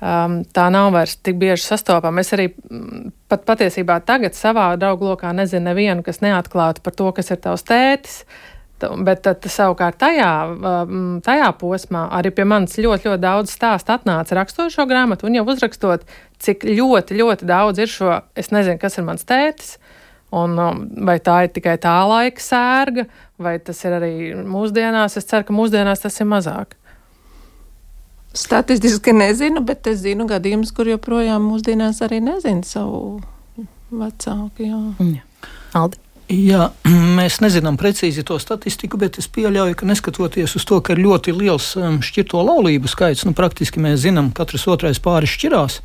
[0.00, 2.22] um, tā nav vairs tik bieži sastopama.
[2.22, 7.08] Es arī mm, pat patiesībā tagad savā draugu lokā nezinu nevienu, kas neatklātu par to,
[7.16, 8.22] kas ir tavs tētis.
[8.76, 14.36] Bet tad, savukārt tajā, um, tajā posmā arī pie manis ļoti, ļoti daudz stāstu atnāca
[14.36, 16.04] rakstot šo grāmatu, un jau uzrakstot,
[16.44, 19.78] cik ļoti, ļoti daudz ir šo, es nezinu, kas ir mans tētis,
[20.36, 23.06] un um, vai tā ir tikai tā laika sērga,
[23.40, 24.12] vai tas ir arī
[24.44, 25.16] mūsdienās.
[25.16, 26.76] Es ceru, ka mūsdienās tas ir mazāk.
[28.36, 32.98] Statistiski nezinu, bet es zinu gadījumus, kur joprojām mūsdienās arī nezinu savu
[33.88, 34.66] vecāku.
[34.66, 34.80] Jā.
[35.00, 35.54] Jā.
[35.80, 36.02] Aldi.
[36.26, 36.66] Jā,
[37.18, 41.32] mēs nezinām precīzi to statistiku, bet es pieļauju, ka neskatoties uz to, ka ir ļoti
[41.36, 45.78] liels um, šķirto laulību skaits, nu, praktiski mēs zinām, ka katrs otrais pāris šķirās,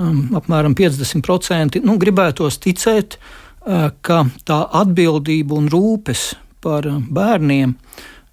[0.00, 1.82] um, apmēram 50%.
[1.84, 6.30] Nu, gribētos ticēt, uh, ka tā atbildība un rūpes
[6.64, 7.76] par uh, bērniem,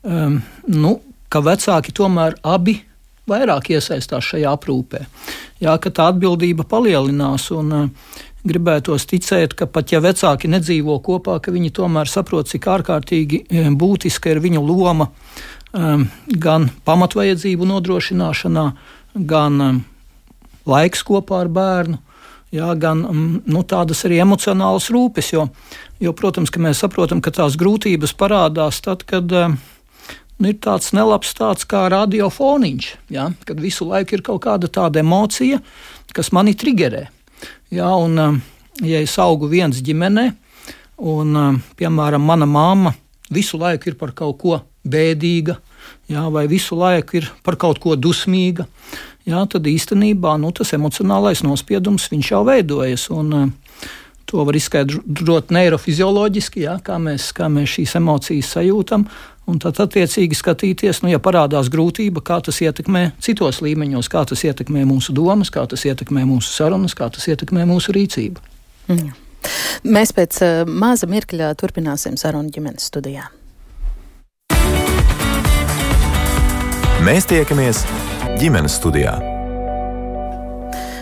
[0.07, 0.39] um,
[0.71, 0.97] nu,
[1.27, 2.79] ka vecāki tomēr abi
[3.27, 5.03] vairāk iesaistās šajā aprūpē.
[5.63, 7.49] Jā, ka tā atbildība palielinās.
[7.55, 12.67] Un, uh, gribētos ticēt, ka pat ja vecāki nedzīvo kopā, ka viņi tomēr saprot, cik
[12.77, 15.09] ārkārtīgi uh, būtiska ir viņu loma
[15.73, 18.65] um, gan pamatvajadzību nodrošināšanā,
[19.27, 19.81] gan um,
[20.69, 22.01] laiks kopā ar bērnu.
[22.55, 25.49] Jā, gan um, nu, tādas arī emocionālas rūpes, jo,
[25.99, 29.57] jo, protams, mēs saprotam, ka tās grūtības parādās tad, kad uh,
[30.37, 33.29] nu, ir tāds nelabs tāds kā radiofoniņš, ja?
[33.47, 35.59] kad visu laiku ir kaut kāda tāda emocija,
[36.13, 37.07] kas mani triggerē.
[37.73, 37.93] Ja?
[37.95, 38.39] Un, um,
[38.85, 40.29] ja es augu viens ģimenē,
[40.97, 42.93] un, um, piemēram, mana mamma
[43.33, 45.57] visu laiku ir par kaut ko bēdīga,
[46.11, 46.27] ja?
[46.33, 48.67] vai visu laiku ir par kaut ko dusmīga,
[49.27, 49.45] ja?
[49.49, 53.09] tad īstenībā nu, tas emocionālais nospiedums jau veidojas.
[53.13, 53.55] Un, um,
[54.27, 59.05] To var izskaidrot neirofizioloģiski, ja, kā, mēs, kā mēs šīs emocijas sajūtam.
[59.47, 64.43] Un tad, attiecīgi, skatīties, nu, ja parādās grūtība, kā tas ietekmē citos līmeņos, kā tas
[64.43, 68.43] ietekmē mūsu domas, kā tas ietekmē mūsu sarunas, kā tas ietekmē mūsu rīcību.
[68.91, 69.15] Mm.
[69.87, 73.29] Mēs pēc uh, maza mirkļa turpināsim sarunu ģimenes studijā.
[77.07, 77.85] Mēs tiekamies
[78.41, 79.36] ģimenes studijā.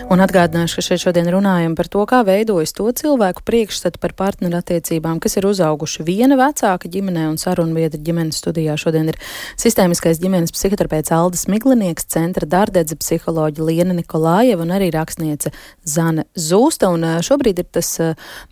[0.06, 5.18] Un atgādināšu, ka šeit šodien runājam par to, kā veidojas to cilvēku priekšstatu par partnerattiecībām,
[5.18, 8.76] kas ir uzauguši viena vecāka ģimenē un sarunbiedra ģimenes studijā.
[8.78, 9.18] Šodien ir
[9.58, 15.50] sistēmiskais ģimenes psihoterapeits Aldis Miglinieks, centra dārdedze psiholoģa Liena Nikolājeva un arī rakstniece
[15.82, 16.92] Zana Zūsta.
[16.94, 17.90] Un šobrīd ir tas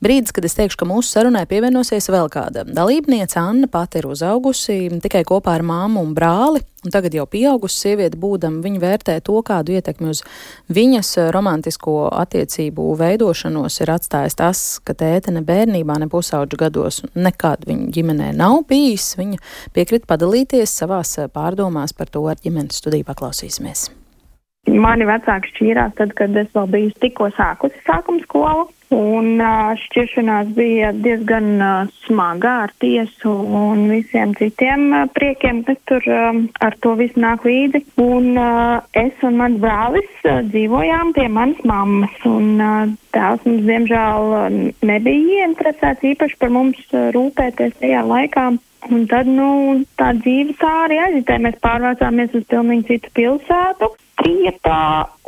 [0.03, 3.39] brīdis, kad es teikšu, ka mūsu sarunai pievienosies vēl kāda dalībniece.
[3.39, 6.67] Anna pati ir uzaugusi tikai kopā ar māmu un brāli.
[6.85, 10.21] Un tagad jau pieaugusi sieviete, būdama, viņa vērtē to, kādu ietekmi uz
[10.69, 17.65] viņas romantisko attiecību veidošanos ir atstājis tas, ka tēte ne bērnībā, ne pusauģu gados nekad
[17.69, 19.15] viņa ģimenē nav bijis.
[19.17, 19.41] Viņa
[19.73, 23.89] piekrita padalīties savās pārdomās par to ar ģimenes studiju paklausīsimies.
[24.65, 29.43] Mani vecāki šķīrās tad, kad es vēl biju tikko sākusi sākuma skolu, un
[29.83, 31.51] šķiršanās bija diezgan
[32.07, 37.85] smaga ar tiesu un visiem citiem priekiem, kas tur ar to visu nāk līdzi.
[38.01, 38.39] Un
[39.05, 42.55] es un mans brālis dzīvojām pie manas mammas, un
[43.15, 44.37] tēvs mums diemžēl
[44.81, 48.55] nebija ieinteresēts īpaši par mums rūpēties tajā laikā.
[48.93, 49.49] Un tad, nu,
[49.97, 51.39] tā dzīve tā arī aizitē.
[51.41, 54.81] Mēs pārvācāmies uz pilnīgi citu pilsētu, trietā,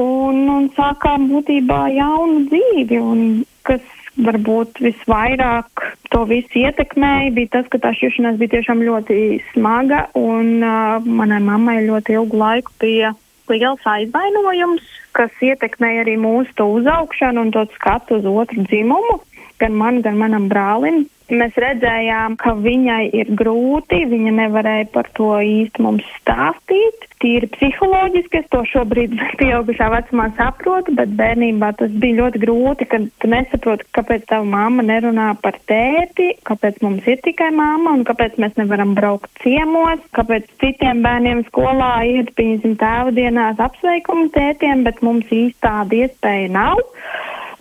[0.02, 2.98] un, un sākām būtībā jaunu dzīvi.
[3.00, 3.22] Un
[3.66, 3.84] kas
[4.16, 9.20] varbūt visvairāk to visu ietekmēja, bija tas, ka tā šķiršanās bija tiešām ļoti
[9.52, 13.12] smaga, un uh, manai mammai ļoti ilgu laiku bija
[13.52, 14.84] liels aizvainojums,
[15.16, 19.20] kas ietekmēja arī mūsu uzaugšanu un to skatu uz otru dzimumu
[19.60, 21.04] gan man, gan manam brālim.
[21.26, 27.06] Mēs redzējām, ka viņai ir grūti, viņa nevarēja par to īsti mums stāstīt.
[27.18, 33.08] Tīri psiholoģiski es to šobrīd pieaugušā vecumā saprotu, bet bērnībā tas bija ļoti grūti, kad
[33.18, 38.38] tu nesaproti, kāpēc tava mamma nerunā par tēti, kāpēc mums ir tikai mamma un kāpēc
[38.42, 45.02] mēs nevaram braukt ciemos, kāpēc citiem bērniem skolā ir, piemēram, tēva dienās apsveikumu tētiem, bet
[45.02, 46.84] mums īsti tāda iespēja nav.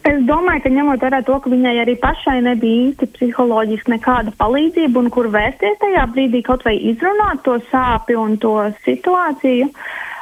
[0.06, 5.02] Es domāju, ka ņemot vērā to, ka viņai arī pašai nebija īsti psiholoģiski nekāda palīdzība
[5.02, 9.72] un kur vērsties tajā brīdī kaut vai izrunāt to sāpju un to situāciju,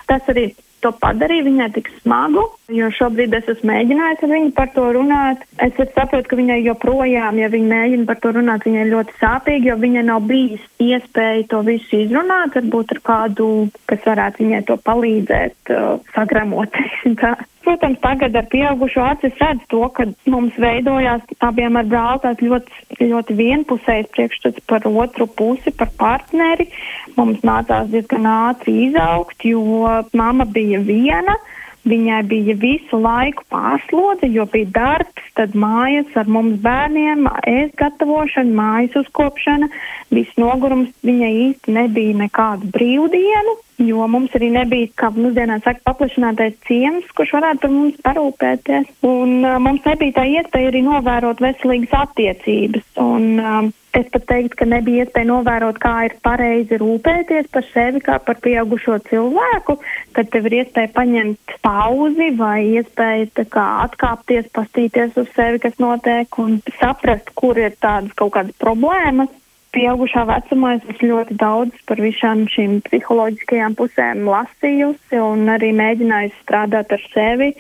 [0.08, 2.44] tas arī to padarīja viņai tik smagu,
[2.76, 5.46] jo šobrīd es esmu mēģinājis ar viņu par to runāt.
[5.64, 9.78] Es saprotu, ka viņai joprojām, ja viņa mēģina par to runāt, viņai ļoti sāpīgi, jo
[9.84, 13.50] viņai nav bijis iespēja to visu izrunāt, varbūt ar kādu,
[13.92, 16.80] kas varētu viņai to palīdzēt, uh, sagramot.
[17.64, 22.98] Protams, tagad ar pieaugušo acis redz to, ka mums veidojās abiem ar brāli tāds ļoti,
[23.12, 26.68] ļoti vienpusējs priekšstats par otru pusi, par partneri.
[27.16, 29.64] Mums nācās diezgan ātri izaugt, jo
[30.12, 31.38] mama bija viena.
[31.84, 38.56] Viņai bija visu laiku pārslodze, jo bija darbs, tad mājas ar mums bērniem, ēst gatavošana,
[38.56, 39.68] mājas uzkopšana,
[40.16, 40.94] viss nogurums.
[41.04, 47.36] Viņai īsti nebija nekādu brīvdienu, jo mums arī nebija, kā mūsdienās saka, paplašinātais ciems, kurš
[47.36, 48.90] varētu par mums parūpēties.
[49.10, 52.88] Un uh, mums nebija tā iespēja arī novērot veselīgas attiecības.
[53.04, 58.02] Un, um, Es pat teiktu, ka nebija iespēja novērot, kā ir pareizi rūpēties par sevi,
[58.02, 59.76] kā par pieaugušo cilvēku,
[60.18, 66.42] kad tev ir iespēja paņemt pauzi vai iespēja kā, atkāpties, pastīties uz sevi, kas notiek
[66.42, 69.30] un saprast, kur ir tādas kaut kādas problēmas
[69.74, 76.42] pieaugušā vecumā es esmu ļoti daudz par visām šīm psiholoģiskajām pusēm lasījusi un arī mēģinājusi
[76.44, 77.54] strādāt ar sevi.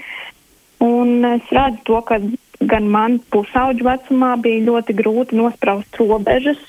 [0.83, 2.19] Un es redzu to, ka
[2.61, 6.61] gan man pusauģu vecumā bija ļoti grūti nospraust robežas,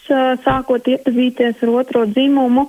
[0.45, 2.69] sākot iepazīties ar otro dzimumu,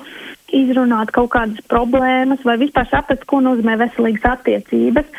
[0.55, 5.09] izrunāt kaut kādas problēmas vai vispār saprast, ko nozīmē veselīgas attiecības,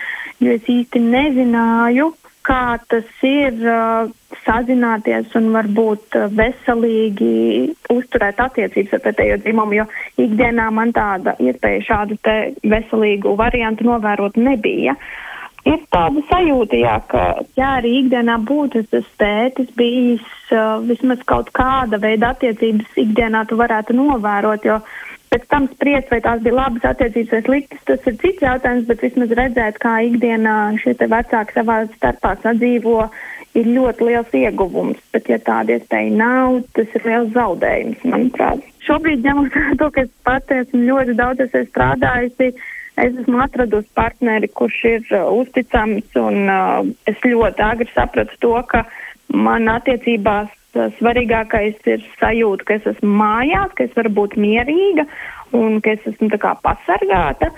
[0.40, 2.12] jo es īsti nezināju,
[2.46, 4.06] kā tas ir uh,
[4.44, 9.86] sazināties un varbūt uh, veselīgi uzturēt attiecības ar pretējo dzimumu, jo
[10.22, 14.94] ikdienā man tāda iespēja šādu te veselīgu variantu novērot nebija.
[15.66, 17.22] Ir tāda sajūta, jā, ka
[17.58, 20.22] jā, arī ikdienā būtu tas tētis bijis
[20.54, 24.78] uh, vismaz kaut kāda veida attiecības ikdienā tu varētu novērot, jo
[25.26, 29.02] Pēc tam spriest, vai tās bija labas attiecības vai sliktas, tas ir cits jautājums, bet
[29.02, 33.08] vismaz redzēt, kā ikdienā šie vecāki savā starpā sadzīvo,
[33.58, 35.02] ir ļoti liels ieguvums.
[35.12, 38.62] Bet, ja tāda iespēja nav, tas ir liels zaudējums, manuprāt.
[38.86, 42.52] Šobrīd, ņemot to, ka es pati esmu ļoti daudz strādājusi,
[42.96, 48.54] es esmu atradusi partneri, kurš ir uh, uzticams, un uh, es ļoti agri sapratu to,
[48.70, 48.84] ka
[49.34, 50.52] man attiecībās
[50.98, 55.06] svarīgākais ir sajūta, ka es esmu mājās, ka es varu būt mierīga
[55.56, 57.48] un ka es esmu tā kā pasargāta,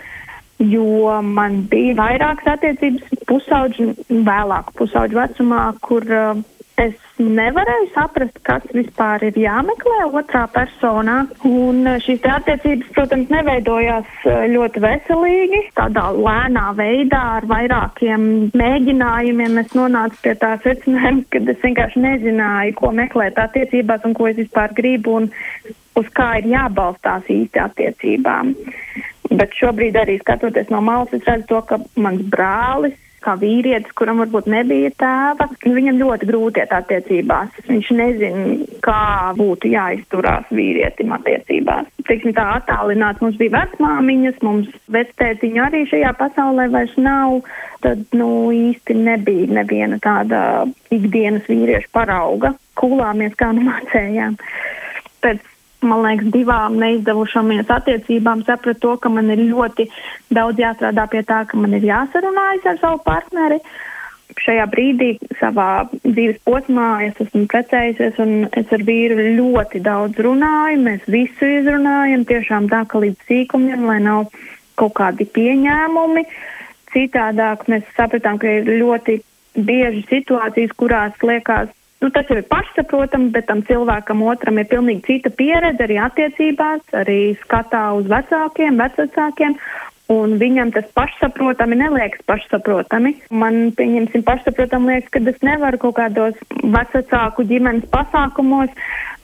[0.63, 3.89] jo man bija vairākas attiecības pusauģi,
[4.27, 6.45] vēlāk pusauģu vecumā, kur uh,
[6.79, 11.19] es nevarēju saprast, kas vispār ir jāmeklē otrā personā.
[11.49, 15.63] Un eh, šīs attiecības, protams, neveidojās eh, ļoti veselīgi.
[15.79, 22.79] Tādā lēnā veidā ar vairākiem mēģinājumiem es nonācu pie tā secinājuma, ka es vienkārši nezināju,
[22.79, 25.31] ko meklēt attiecībās un ko es vispār gribu un
[25.99, 28.55] uz kā ir jābalstās īsti attiecībām.
[29.29, 34.23] Bet šobrīd arī skatoties no malas, es redzu to, ka mans brālis kā vīrietis, kuram
[34.23, 37.59] varbūt nebija tēva, nu, viņam ļoti grūti iet attiecībās.
[37.69, 38.45] Viņš nezina,
[38.85, 41.91] kā būtu jāizturās vīrietim attiecībās.
[42.09, 47.41] Teiksim, tā attālināts mums bija vecmāmiņas, mums vectētiņa arī šajā pasaulē vairs nav.
[47.85, 50.41] Tad, nu, īsti nebija neviena tāda
[50.95, 52.55] ikdienas vīriešu parauga.
[52.79, 54.39] Kūlāmies, kā nu mācējām.
[55.23, 55.43] Pēc
[55.87, 59.89] man liekas, divām neizdevušamies attiecībām sapratu to, ka man ir ļoti
[60.35, 63.61] daudz jāstrādā pie tā, ka man ir jāsarunājas ar savu partneri.
[64.39, 65.09] Šajā brīdī,
[65.41, 70.83] savā dzīves posmā, es esmu precējusies un es ar vīru ļoti daudz runāju.
[70.85, 74.29] Mēs visu izrunājam, tiešām tā, ka līdz sīkumiem, lai nav
[74.79, 76.27] kaut kādi pieņēmumi.
[76.93, 79.19] Citādāk mēs sapratām, ka ir ļoti
[79.59, 85.03] bieži situācijas, kurās liekas, Nu, tas jau ir pašsaprotami, bet tam cilvēkam otram ir pilnīgi
[85.09, 89.57] cita pieredze arī attiecībās, arī skatā uz vecākiem, vecākiem.
[90.09, 93.11] Un viņam tas pašsaprotami neliekas pašsaprotami.
[93.29, 98.73] Man, pieņemsim, pašsaprotami liekas, ka es nevaru kaut kādos vecāku ģimenes pasākumos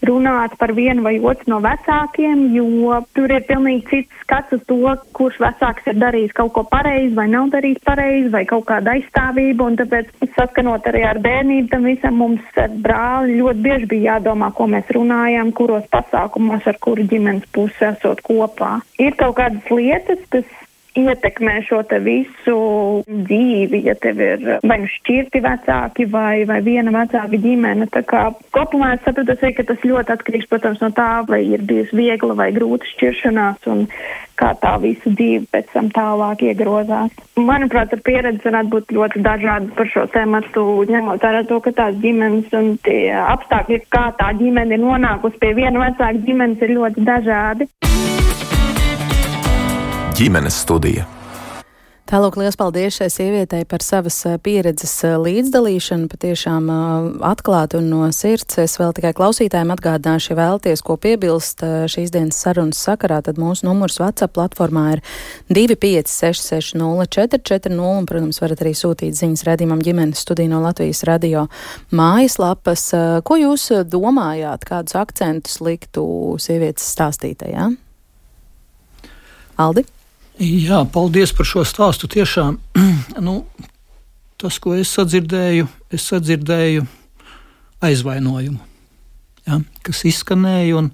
[0.04, 4.80] runāt par vienu vai otru no vecākiem, jo tur ir pilnīgi cits skats uz to,
[5.16, 9.70] kurš vecāks ir darījis kaut ko pareizi vai nav darījis pareizi vai kaut kāda aizstāvība.
[9.80, 14.68] Tāpēc, saskanot arī ar bērnību, tam visam mums ar brāli ļoti bieži bija jādomā, ko
[14.70, 18.76] mēs runājam, kuros pasākumos ar kuru ģimenes pusi esot kopā.
[19.00, 20.48] Ir kaut kādas lietas, kas
[20.94, 22.56] ietekmē šo te visu
[23.08, 27.88] dzīvi, ja tev ir vai nu šķirti vecāki vai, vai viena vecāka ģimene.
[27.94, 31.98] Tā kā kopumā es sapratu, ka tas ļoti atkarīgs, protams, no tā, vai ir bijusi
[31.98, 33.86] viegla vai grūta šķiršanās un
[34.38, 37.14] kā tā visa dzīve pēc tam tālāk iegrozās.
[37.38, 41.98] Manuprāt, ar pieredzi varētu būt ļoti dažādi par šo tēmatu, ņemot vērā to, ka tās
[42.02, 47.06] ģimenes un tie apstākļi, kā tā ģimene ir nonākusi pie viena vecāka ģimenes, ir ļoti
[47.06, 47.70] dažādi
[50.14, 51.02] ģimenes studija.
[52.04, 56.08] Tālāk, liels paldies šai sievietei par savas eh, pieredzes eh, līdzdalīšanu.
[56.12, 56.76] Patiešām eh,
[57.24, 58.58] atklāti un no sirds.
[58.60, 63.64] Es vēl tikai klausītājiem atgādināšu, ja vēlties ko piebilst šīs dienas sarunas sakarā, tad mūsu
[63.66, 65.02] numurs WhatsApp platformā ir
[65.56, 71.48] 256604440 un, protams, varat arī sūtīt ziņas redzījumam ģimenes studiju no Latvijas radio
[71.88, 72.84] mājaslapas.
[73.24, 77.72] Ko jūs domājāt, kādus akcentus liktu sievietes stāstītajā?
[79.56, 79.93] Aldi?
[80.42, 82.08] Jā, paldies par šo stāstu.
[82.10, 82.58] Tiešām
[83.26, 83.36] nu,
[84.40, 86.86] tas, ko es sadzirdēju, es sadzirdēju
[87.84, 88.58] aizvainojumu,
[89.46, 90.80] ja, kas izskanēja.
[90.80, 90.90] Un,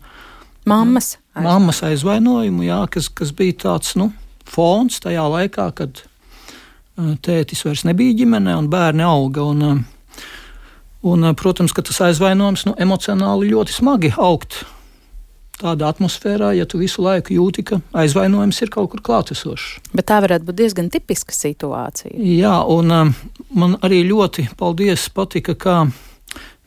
[0.68, 1.46] mammas, aizvainojumu.
[1.46, 4.10] mammas aizvainojumu, jā, kas, kas bija tāds nu,
[4.50, 6.02] fons tajā laikā, kad
[7.24, 9.46] tētis vairs nebija ģimenē un bērni auga.
[9.54, 9.86] Un,
[11.00, 14.60] un, protams, ka tas aizvainojums nu, emocionāli ļoti smagi augt
[15.60, 19.92] tādā atmosfērā, ja tu visu laiku jūti, ka aizvainojums ir kaut kur klātesošs.
[19.92, 22.14] Bet tā varētu būt diezgan tipiska situācija.
[22.16, 23.12] Jā, un um,
[23.56, 25.76] man arī ļoti paldies patika, kā,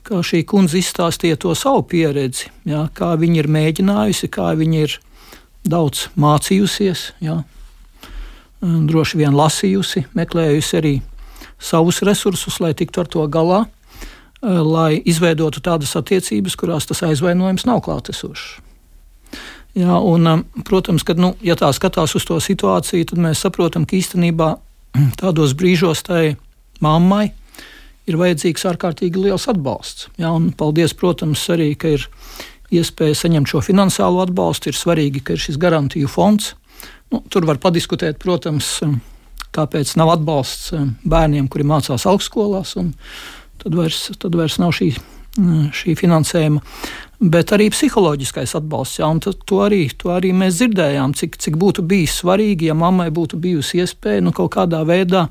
[0.06, 5.00] kā šī kundze izstāstīja to savu pieredzi, jā, kā viņa ir mēģinājusi, kā viņa ir
[5.64, 7.41] daudz mācījusies, jā,
[8.64, 10.94] droši vien lasījusi, meklējusi arī
[11.64, 13.64] savus resursus, lai tiktu ar to galā,
[14.44, 18.60] lai izveidotu tādas attiecības, kurās tas aizvainojums nav klātesošs.
[19.74, 23.88] Jā, un, um, protams, ka, nu, ja tā skatās uz to situāciju, tad mēs saprotam,
[23.89, 24.51] ka īstenībā
[25.21, 26.36] tādos brīžos tai
[26.84, 27.32] mammai
[28.09, 30.11] ir vajadzīgs ārkārtīgi liels atbalsts.
[30.21, 32.05] Jā, un paldies, protams, arī, ka ir
[32.74, 34.69] iespēja saņemt šo finansiālo atbalstu.
[34.69, 36.53] Ir svarīgi, ka ir šis garantiju fonds.
[37.13, 38.99] Nu, tur var padiskutēt, protams, um,
[39.55, 42.76] kāpēc nav atbalsts um, bērniem, kuri mācās augstskolās.
[43.63, 44.91] Tad vairs, tad vairs nav šī,
[45.34, 46.62] šī finansējuma
[47.24, 49.00] bet arī psiholoģiskais atbalsts.
[49.00, 53.40] Jā, to, arī, to arī mēs dzirdējām, cik, cik būtu bijis svarīgi, ja mammai būtu
[53.42, 55.28] bijusi iespēja nu, kaut kādā veidā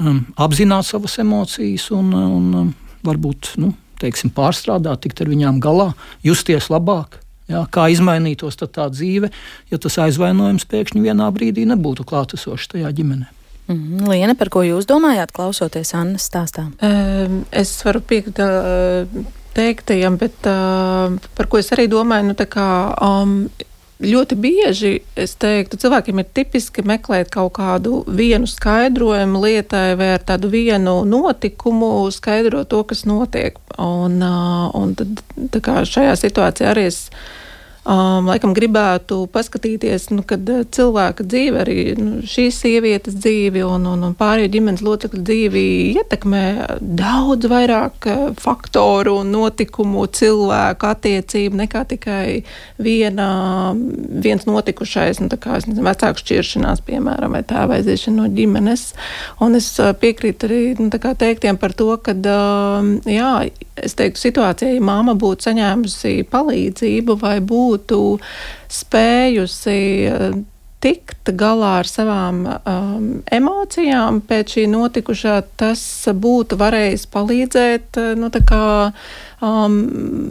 [0.00, 2.72] um, apzināt savas emocijas un, un um,
[3.06, 5.92] varbūt nu, teiksim, pārstrādāt, tikt ar viņām galā,
[6.26, 7.20] justies labāk.
[7.50, 9.28] Jā, kā izmainītos tā dzīve,
[9.68, 13.28] ja tas aizvainojums pēkšņi vienā brīdī nebūtu klātesošs tajā ģimenē.
[13.66, 14.08] Mm -hmm.
[14.10, 16.66] Liena, par ko jūs domājāt, klausoties Annas stāstā?
[16.82, 18.38] Um, es varu piekrist.
[18.38, 22.68] Uh, teiktajam, bet uh, par ko es arī domāju, nu, kā,
[23.04, 23.36] um,
[24.04, 30.26] ļoti bieži es teiktu, cilvēkiem ir tipiski meklēt kaut kādu vienu skaidrojumu lietai vai ar
[30.26, 33.58] tādu vienu notikumu skaidrot to, kas notiek.
[33.78, 37.06] Un, uh, un tad šajā situācijā arī es
[37.84, 43.86] um, laikam gribētu paskatīties, nu, kad uh, cilvēka dzīve, arī nu, šīs sievietes dzīvi un,
[43.90, 45.64] un, un pārējie ģimenes locekļu dzīvi
[46.00, 46.44] ietekmē
[46.80, 52.24] daudz vairāk uh, faktoru un notikumu cilvēku attiecību nekā tikai
[52.82, 53.28] viena,
[53.74, 58.86] viens notikušais, nu, kā nezinu, vecāku šķiršanās, piemēram, vai tā aiziešana no ģimenes.
[59.44, 63.32] Un es uh, piekrītu arī nu, teiktiem par to, ka, um, jā,
[63.76, 67.73] es teiktu, situācijā, ja māma būtu saņēmusi palīdzību vai būtu
[68.72, 69.78] spējusi
[70.10, 70.26] eh,
[70.84, 75.80] tikt galā ar savām um, emocijām pēc šī notikušā, tas
[76.12, 78.66] būtu varējis palīdzēt, eh, nu, tā kā,
[79.40, 79.78] um,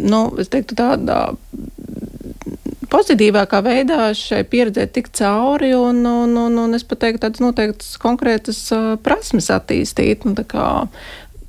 [0.04, 1.34] nu, es teiktu, tādā
[2.94, 7.96] pozitīvākā veidā šai pieredzē tikt cauri un, un, un, un es pat teiktu tādas noteiktas
[8.02, 10.28] konkrētas uh, prasmes attīstīt.
[10.28, 10.68] Nu, kā,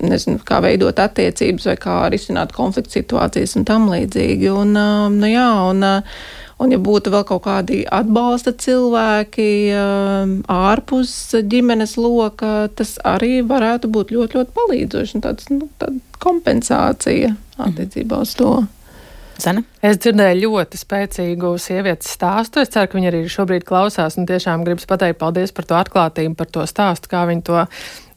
[0.03, 4.49] nezinu, kā veidot attiecības vai kā risināt konflikts situācijas un tam līdzīgi.
[4.51, 4.73] Un,
[5.19, 5.85] nu, jā, un,
[6.55, 9.75] Un, ja būtu vēl kaut kādi atbalsta cilvēki
[10.47, 11.11] ārpus
[11.51, 15.19] ģimenes loka, tas arī varētu būt ļoti, ļoti palīdzoši.
[15.25, 15.67] Tāds nu,
[16.23, 18.53] kompensācija attiecībā uz to.
[19.41, 19.65] Zani?
[19.83, 22.61] Es dzirdēju ļoti spēcīgu sievietes stāstu.
[22.63, 26.37] Es ceru, ka viņa arī šobrīd klausās un tiešām gribas pateikt paldies par to atklātību,
[26.39, 27.65] par to stāstu, kā viņa to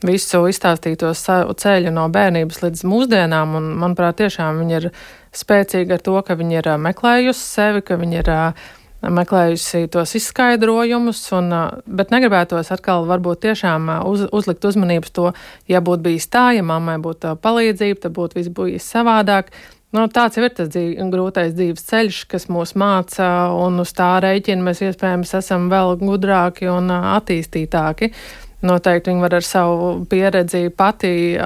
[0.07, 3.57] visu izstāstīto ceļu no bērnības līdz mūsdienām.
[3.59, 4.91] Un, manuprāt, tiešām viņa ir
[5.35, 8.31] spēcīga ar to, ka viņa ir meklējusi sevi, ka viņa ir
[8.99, 11.51] meklējusi tos izskaidrojumus, un,
[11.87, 15.33] bet negribētos atkal varbūt tiešām uz, uzlikt uzmanības to,
[15.71, 19.51] ja būtu bijis tā, ja mammai būtu palīdzība, tad būtu viss bijis savādāk.
[19.89, 24.19] Nu, tāds jau ir tas dzīv, grūtais dzīves ceļš, kas mūs māca, un uz tā
[24.21, 28.11] rēķina mēs iespējams esam vēl gudrāki un attīstītāki.
[28.69, 31.39] Noteikti viņi var ar savu pieredzi pati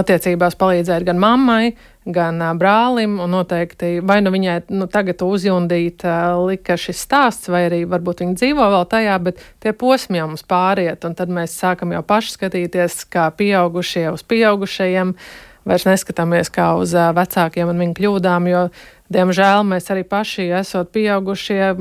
[0.00, 1.74] attiecībās palīdzēt gan mammai,
[2.08, 6.06] gan brālim, un noteikti vai nu viņai nu, tagad uzjundīt
[6.46, 10.46] lika šis stāsts, vai arī varbūt viņa dzīvo vēl tajā, bet tie posmi jau mums
[10.48, 16.50] pāriet, un tad mēs sākam jau paši skatīties kā pieaugušie uz pieaugušajiem, uh, vairs neskatāmies
[16.54, 18.66] kā uz vecākiem un viņu kļūdām, jo,
[19.14, 21.74] diemžēl, mēs arī paši, esot pieaugušie,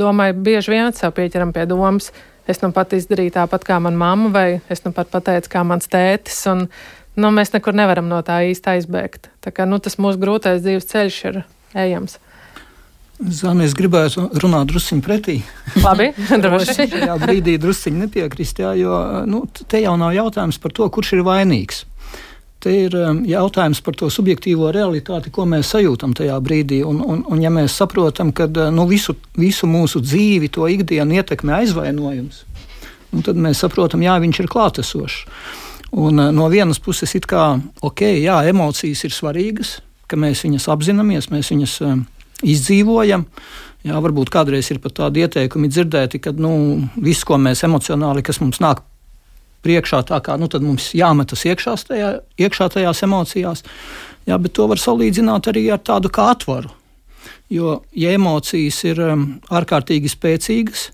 [0.00, 2.12] domāju, bieži vien sev pieķeram pie domas.
[2.44, 5.88] Es nu pat izdarīju tāpat kā mana mamma, vai es nu pat pateicu, kā mans
[5.88, 6.42] tētis.
[6.52, 6.66] Un,
[7.16, 9.30] nu, mēs nekur nevaram no tā īsti aizbēgt.
[9.40, 11.40] Tā kā, nu, tas mūsu grūtais dzīves ceļš ir
[11.86, 12.18] ejams.
[13.14, 15.36] Zani, es gribētu runāt druskuļi pretī.
[15.80, 16.10] Labi,
[16.44, 16.88] droši.
[16.90, 18.98] Šajā brīdī druskuļi nepiekrist, jā, jo
[19.30, 21.84] nu, te jau nav jautājums par to, kurš ir vainīgs.
[22.64, 26.78] Te ir um, jautājums par to subjektīvo realitāti, ko mēs sajūtam tajā brīdī.
[26.88, 31.18] Un, un, un ja mēs saprotam, ka uh, nu, visu, visu mūsu dzīvi, to ikdienu
[31.18, 32.38] ietekmē aizvainojums,
[33.12, 35.18] nu, tad mēs saprotam, jā, viņš ir klātesošs.
[35.92, 37.50] Un, uh, no vienas puses, it kā
[37.84, 39.76] ok, jā, emocijas ir svarīgas,
[40.08, 42.06] ka mēs viņas apzināmies, mēs viņas um,
[42.40, 43.28] izdzīvojam.
[43.84, 46.54] Jā, varbūt kādreiz ir pat tādi ieteikumi dzirdēti, ka nu,
[46.96, 48.80] viss, ko mēs emocionāli, kas mums nāk
[49.64, 52.10] priekšā, tā kā nu, mums jāmetas iekšā tajā,
[52.40, 53.64] iekšā tajās emocijās.
[54.28, 56.72] Jā, bet to var salīdzināt arī ar tādu kā atvaru.
[57.52, 60.86] Jo, ja emocijas ir um, ārkārtīgi spēcīgas,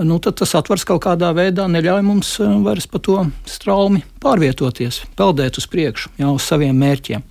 [0.00, 5.02] nu, tad tas atvars kaut kādā veidā neļauj mums um, vairs pa to straumi pārvietoties,
[5.18, 7.24] peldēt uz priekšu, jau uz saviem mērķiem.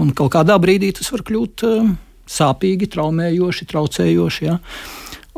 [0.00, 1.94] Un kaut kādā brīdī tas var kļūt um,
[2.28, 4.48] sāpīgi, traumējoši, traucējoši.
[4.50, 4.58] Ja?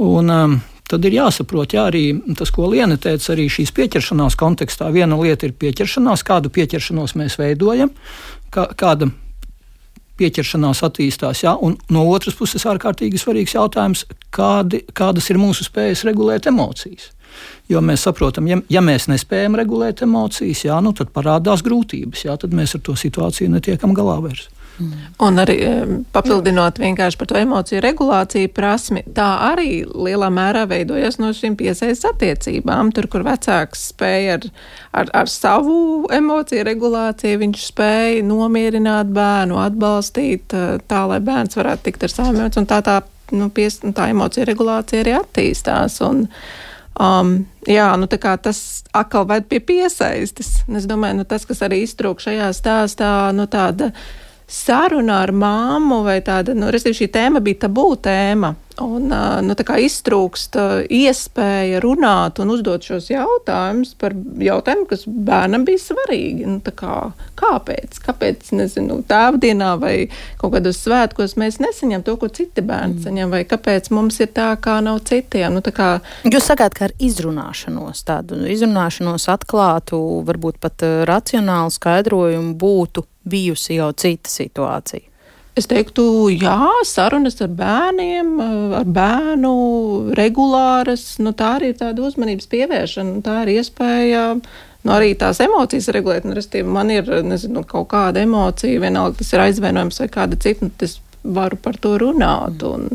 [0.03, 0.59] Un, um,
[0.91, 2.05] tad ir jāsaprot, jā, arī
[2.39, 4.91] tas, ko Liena teica, arī šīs pieķeršanās kontekstā.
[4.95, 7.93] Viena lieta ir pieķeršanās, kādu pieķeršanos mēs veidojam,
[8.55, 9.11] kā, kāda
[10.17, 11.43] pieķeršanās attīstās.
[11.45, 17.11] Jā, un no otras puses, ārkārtīgi svarīgs jautājums, kādi, kādas ir mūsu spējas regulēt emocijas.
[17.69, 22.25] Jo mēs saprotam, ja, ja mēs nespējam regulēt emocijas, jā, nu, tad parādās grūtības.
[22.29, 24.47] Jā, tad mēs ar to situāciju netiekam galā vairs.
[25.25, 25.57] Un arī
[26.13, 32.05] papildinot vienkārši par to emociju regulāciju prasmi, tā arī lielā mērā veidojas no šīm piesaistes
[32.11, 32.93] attiecībām.
[32.97, 34.47] Tur, kur vecāks spēja ar,
[35.03, 35.79] ar, ar savu
[36.13, 42.69] emociju regulāciju, viņš spēja nomierināt bērnu, atbalstīt tā, lai bērns varētu tikt ar savām emocijām.
[42.69, 43.01] Tā, tā,
[43.33, 46.01] nu, pies, tā emocija regulācija arī attīstās.
[46.05, 46.27] Un,
[46.97, 48.59] Um, jā, nu tā kā tas
[48.97, 50.63] atkal ved pie piesaistes.
[50.65, 53.91] Es domāju, nu tas, kas arī iztrūk šajā stāstā, nu tāda
[54.47, 58.55] saruna ar māmu vai tāda, nu, respektīvi, šī tēma bija tabū tēma.
[58.85, 60.59] Un, nu, tā kā iztrūkst
[60.93, 66.45] iespēja runāt un uzdot šos jautājumus par jautājumiem, kas bērnam bija svarīgi.
[66.51, 66.99] Nu, kā,
[67.41, 67.97] kāpēc?
[68.05, 69.95] Kāpēc, nezinu, tēvdienā vai
[70.37, 73.03] kaut kādos svētkos mēs nesaņem to, ko citi bērni mm.
[73.09, 75.57] saņem, vai kāpēc mums ir tā, kā nav citiem?
[75.57, 75.95] Nu, kā...
[76.29, 83.91] Jūs sakāt, ka ar izrunāšanos, tādu izrunāšanos atklātu, varbūt pat racionālu skaidrojumu būtu bijusi jau
[83.97, 85.13] cita situācija.
[85.57, 86.03] Es teiktu,
[86.37, 88.33] jā, sarunas ar bērniem,
[88.77, 89.53] ar bērnu
[90.19, 94.25] regulāras, nu, tā arī ir tāda uzmanības pievēršana, tā ir iespēja.
[94.87, 99.33] Nu, arī tās emocijas regulēt, nu, restīvi, man ir nezinu, kaut kāda emocija, vienalga tas
[99.33, 102.93] ir aizvainojums vai kāda cita, nu, es varu par to runāt un,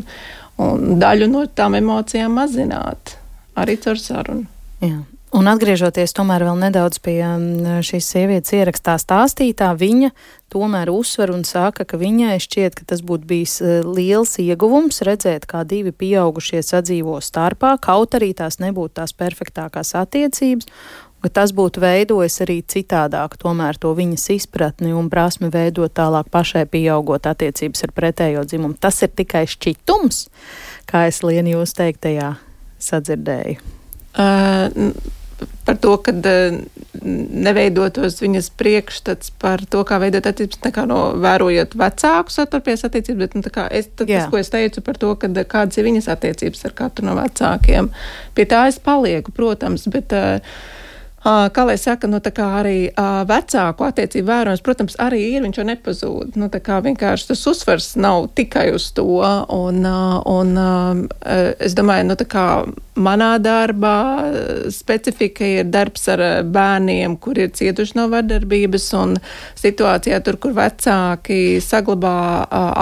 [0.62, 3.16] un daļu no tām emocijām mazināt
[3.58, 4.46] arī caur sarunu.
[4.80, 5.02] Jā.
[5.32, 10.10] Un atgriežoties tomēr vēl nedaudz pie mm, šīs sievietes ierakstā stāstītā, viņa
[10.52, 15.46] tomēr uzsver un saka, ka viņai šķiet, ka tas būtu bijis e, liels ieguvums redzēt,
[15.48, 20.68] kā divi pieaugušie sadzīvo starpā, kaut arī tās nebūtu tās perfektākās attiecības,
[21.24, 26.66] ka tas būtu veidojis arī citādāk, tomēr to viņas izpratni un prasmi veidot tālāk pašai
[26.68, 28.76] pieaugot attiecības ar pretējo dzimumu.
[28.76, 30.26] Tas ir tikai šķitums,
[30.92, 32.34] kā es lienu jūs teiktajā
[32.84, 33.72] sadzirdēju.
[34.12, 35.21] Uh,
[35.66, 36.58] par to, ka eh,
[37.02, 43.38] neveidotos viņas priekšstats par to, kā veidot attiecības, nekā no vērojot vecāku saturpies attiecības, bet
[43.38, 46.76] nu, es, tad, tas, ko es teicu par to, ka, kādas ir viņas attiecības ar
[46.82, 47.90] katru no vecākiem,
[48.36, 50.38] pie tā es palieku, protams, bet uh,
[51.22, 52.90] kā lai saka, nu, arī
[53.28, 56.38] vecāku attiecību vērojums, protams, arī ir, viņš jau nepazūd.
[56.40, 59.06] Nu, vienkārši tas uzsvers nav tikai uz to.
[59.54, 60.54] Un, un
[61.62, 62.46] es domāju, nu, kā
[62.98, 63.96] manā darbā
[64.74, 69.14] specifika ir darbs ar bērniem, kur ir cietuši no vardarbības un
[69.62, 72.18] situācijā tur, kur vecāki saglabā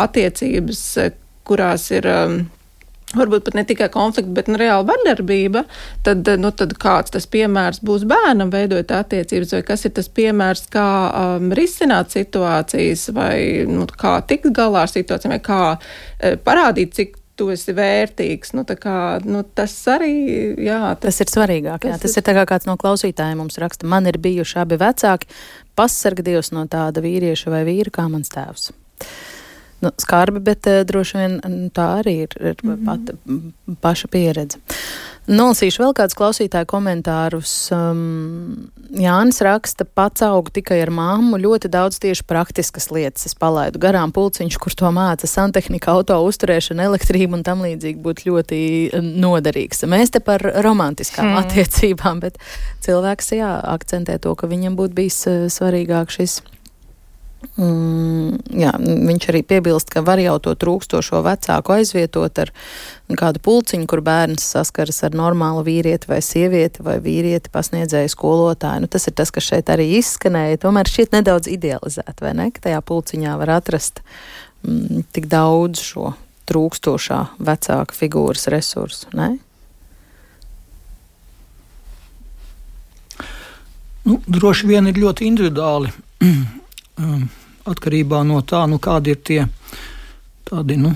[0.06, 0.86] attiecības,
[1.44, 2.08] kurās ir
[3.16, 5.64] varbūt pat ne tikai konflikti, bet nu, reāla vardarbība,
[6.06, 10.66] tad, nu, tad kāds tas piemērs būs bērnam veidot attiecības, vai kas ir tas piemērs,
[10.72, 16.94] kā um, risināt situācijas, vai nu, kā tikt galā ar situācijām, vai kā uh, parādīt,
[16.98, 18.52] cik tu esi vērtīgs.
[18.52, 20.12] Nu, kā, nu, tas arī
[20.60, 21.80] jā, tas, tas ir svarīgāk.
[21.86, 22.02] Tas, jā.
[22.04, 23.88] tas ir, ir kā kāds no klausītājiem mums raksta.
[23.88, 25.30] Man ir bijuši abi vecāki.
[25.78, 28.70] Pasarg Dievs no tāda vīrieša vai vīra kā mans tēvs
[29.80, 31.38] nu, skarbi, bet uh, droši vien
[31.76, 32.84] tā arī ir, ir mm -hmm.
[32.86, 34.58] pat, paša pieredze.
[35.30, 37.52] Nolasīšu vēl kādus klausītāju komentārus.
[37.70, 43.28] Um, Jānis raksta, pats augu tikai ar māmu, ļoti daudz tieši praktiskas lietas.
[43.28, 48.26] Es palaidu garām pulciņš, kur to māca santehnika, auto uzturēšana, elektrība un tam līdzīgi būtu
[48.26, 48.60] ļoti
[49.22, 49.86] noderīgs.
[49.86, 51.42] Mēs te par romantiskām hmm.
[51.44, 52.40] attiecībām, bet
[52.82, 56.40] cilvēks jā, akcentē to, ka viņam būtu bijis uh, svarīgāk šis
[57.40, 62.52] Mm, jā, viņš arī piebilst, ka var jau to trūkstošo vecāku aizvietot ar
[63.16, 68.84] kādu pulciņu, kur bērns saskaras ar normālu vīrieti vai sievieti vai vīrieti pasniedzēju skolotāju.
[68.84, 70.60] Nu, tas ir tas, kas šeit arī izskanēja.
[70.60, 72.50] Tomēr šķiet nedaudz idealizēt, vai ne?
[72.52, 74.04] Ka tajā pulciņā var atrast
[74.60, 76.12] mm, tik daudz šo
[76.50, 79.08] trūkstošā vecāka figūras resursu.
[79.16, 79.32] Ne?
[84.04, 85.92] Nu, droši vien ir ļoti individuāli
[87.70, 89.40] atkarībā no tā, nu, kādi ir tie
[90.48, 90.92] tādi, nu,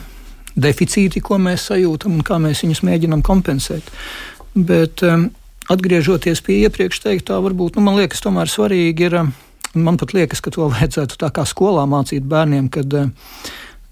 [0.54, 3.90] deficīti, ko mēs sajūtam un kā mēs viņus mēģinām kompensēt.
[4.54, 5.28] Bet um,
[5.70, 9.20] atgriežoties pie iepriekš teiktā, varbūt nu, man liekas, tomēr svarīgi ir.
[9.74, 12.94] Man pat liekas, ka to vajadzētu tā kā skolā mācīt bērniem, kad,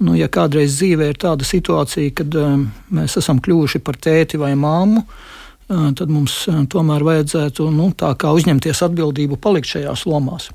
[0.03, 4.55] nu, ja kādreiz dzīvē ir tāda situācija, kad um, mēs esam kļuvuši par tēti vai
[4.59, 5.31] māmu, uh,
[5.99, 10.51] tad mums tomēr vajadzētu nu, uzņemties atbildību palikt šajās lomās.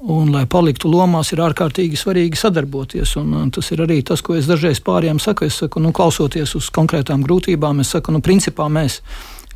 [0.00, 3.18] Un, lai paliktu lomās, ir ārkārtīgi svarīgi sadarboties.
[3.20, 5.44] Un, un tas ir arī tas, ko es dažreiz pāriem saku.
[5.44, 9.02] Es saku, nu, klausoties uz konkrētām grūtībām, es saku, nu, principā mēs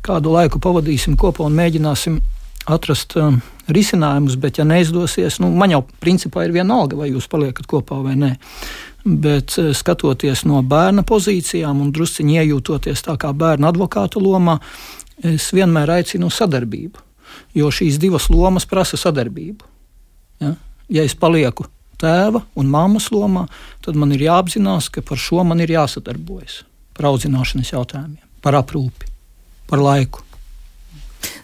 [0.05, 2.21] kādu laiku pavadīsim kopā un mēģināsim
[2.69, 3.39] atrast um,
[3.73, 8.13] risinājumus, bet, ja neizdosies, nu, man jau principā ir vienalga, vai jūs paliekat kopā vai
[8.21, 8.31] nē.
[9.05, 14.59] Bet uh, skatoties no bērna pozīcijām un drusciņi iejūtoties tā kā bērna advokāta lomā,
[15.25, 17.01] es vienmēr aicinu sadarbību,
[17.57, 19.74] jo šīs divas lomas prasa sadarbību.
[20.91, 21.65] Ja, es palieku
[22.01, 23.45] tēva un mammas lomā,
[23.85, 26.63] tad man ir jāapzinās, ka par šo man ir jāsadarbojas.
[26.95, 29.09] Par audzināšanas jautājumiem, par aprūpi,
[29.71, 30.21] par laiku.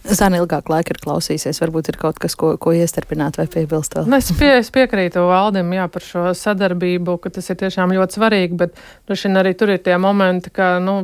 [0.01, 4.07] Zana ilgāk laika ir klausīsies, varbūt ir kaut kas, ko, ko iestarpināt vai piebilst vēl.
[4.09, 8.17] Nu, es, pie, es piekrītu Aldim jā, par šo sadarbību, ka tas ir tiešām ļoti
[8.17, 8.77] svarīgi, bet
[9.09, 10.97] nu, arī tur ir tie momenti, ka nu,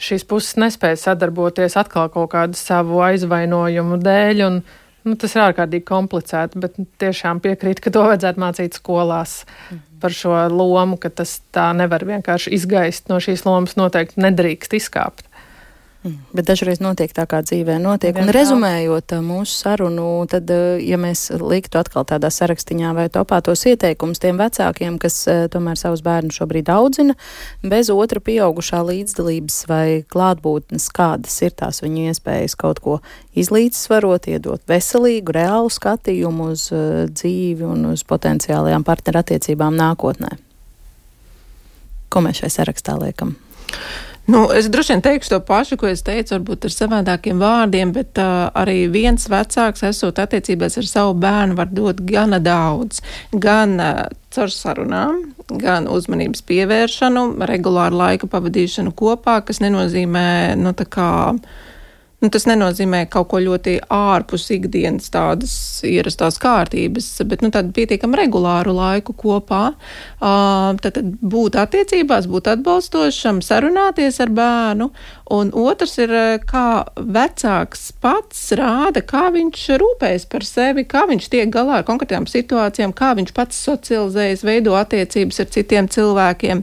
[0.00, 4.44] šīs puses nespēja sadarboties atkal kaut kādu savu aizvainojumu dēļ.
[4.48, 4.62] Un,
[5.02, 10.00] Nu, tas ir ārkārtīgi komplicēti, bet tiešām piekrītu, ka to vajadzētu mācīt skolās mm -hmm.
[10.00, 15.26] par šo lomu, ka tas tā nevar vienkārši izgaist no šīs lomas, noteikti nedrīkst izkāpt.
[16.02, 16.18] Mm.
[16.34, 18.16] Bet dažreiz notiek tā, kā dzīvē notiek.
[18.18, 23.38] Un rezumējot uh, mūsu sarunu, tad, uh, ja mēs liktu atkal tādā sarakstiņā vai topā
[23.46, 27.14] tos ieteikumus tiem vecākiem, kas uh, tomēr savus bērnus šobrīd audzina,
[27.62, 32.98] bez otra pieaugušā līdzdalības vai klātbūtnes, kādas ir tās viņu iespējas kaut ko
[33.38, 36.66] izlīdzsvarot, iedot veselīgu, reālu skatījumu uz
[37.14, 40.34] dzīvi un uz potenciālajām partnerattiecībām nākotnē.
[42.10, 43.36] Ko mēs šai sarakstā liekam?
[44.26, 48.20] Nu, es droši vien teikšu to pašu, ko es teicu, varbūt ar savādākiem vārdiem, bet
[48.22, 53.00] uh, arī viens vecāks, esot attiecībās ar savu bērnu, var dot gana daudz.
[53.34, 55.24] Gan uh, caur sarunām,
[55.58, 61.10] gan uzmanības pievēršanu, regulāru laika pavadīšanu kopā, kas nenozīmē, nu, tā kā
[62.22, 68.20] Nu, tas nenozīmē kaut ko ļoti ārpus ikdienas tādas ierastās kārtības, bet nu, tādu pietiekami
[68.20, 69.62] regulāru laiku kopā.
[70.22, 74.92] Uh, tad, tad būt attiecībās, būt atbalstošam, sarunāties ar bērnu.
[75.34, 76.14] Un otrs ir,
[76.46, 82.30] kā vecāks pats rāda, kā viņš rūpējas par sevi, kā viņš tiek galā ar konkrētām
[82.30, 86.62] situācijām, kā viņš pats socializējas, veido attiecības ar citiem cilvēkiem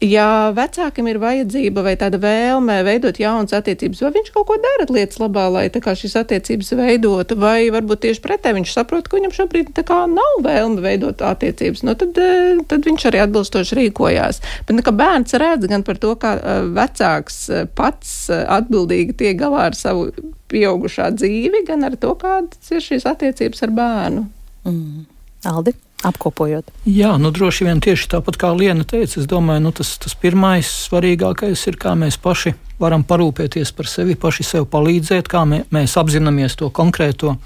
[0.00, 4.86] ja vecākam ir vajadzība vai tāda vēlme veidot jaunas attiecības, vai viņš kaut ko dara
[4.88, 9.72] lietas labā, lai šīs attiecības veidotu, vai varbūt tieši pretēji viņš saprot, ka viņam šobrīd
[9.90, 14.40] nav vēlme veidot attiecības, nu, tad, eh, tad viņš arī atbilstoši rīkojās.
[14.66, 19.68] Bet nu, bērns redz gan par to, kā eh, vecāks eh, pats atbildīgi tiek galā
[19.70, 20.10] ar savu
[20.50, 24.26] pieaugušā dzīvi, gan ar to, kādas ir šīs attiecības ar bērnu.
[24.64, 25.06] Mm.
[25.50, 25.76] Aldi?
[26.06, 26.70] Apkopojot.
[26.88, 30.68] Jā, nu droši vien tieši tāpat kā Liena teica, es domāju, nu, tas, tas pirmais
[30.88, 35.98] svarīgākais ir, kā mēs paši varam parūpēties par sevi, paši sev palīdzēt, kā mē, mēs
[36.00, 37.36] apzināmies to konkrēto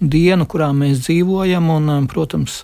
[0.00, 1.70] dienu, kurā mēs dzīvojam.
[1.78, 2.60] Un, um, protams,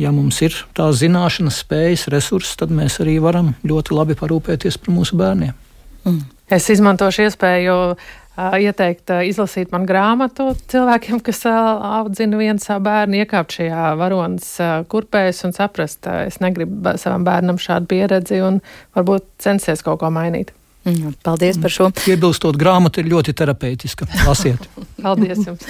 [0.00, 4.96] ja mums ir tā zināšanas, spējas, resursi, tad mēs arī varam ļoti labi parūpēties par
[4.96, 5.52] mūsu bērniem.
[6.08, 6.24] Mm.
[6.48, 7.76] Es izmantošu iespēju
[8.38, 14.52] ieteikt izlasīt man grāmatu cilvēkiem, kas audzina vienu savu bērnu, iekāpt šajā varonas
[14.92, 18.62] kurpēs un saprast, es negribu savam bērnam šādu pieredzi un
[18.96, 20.57] varbūt censties kaut ko mainīt.
[20.88, 21.88] Mm, paldies par šo.
[22.08, 24.08] Iebilstot, grāmata ir ļoti terapeitiska.
[24.24, 24.64] Lasiet.
[25.04, 25.66] paldies jums.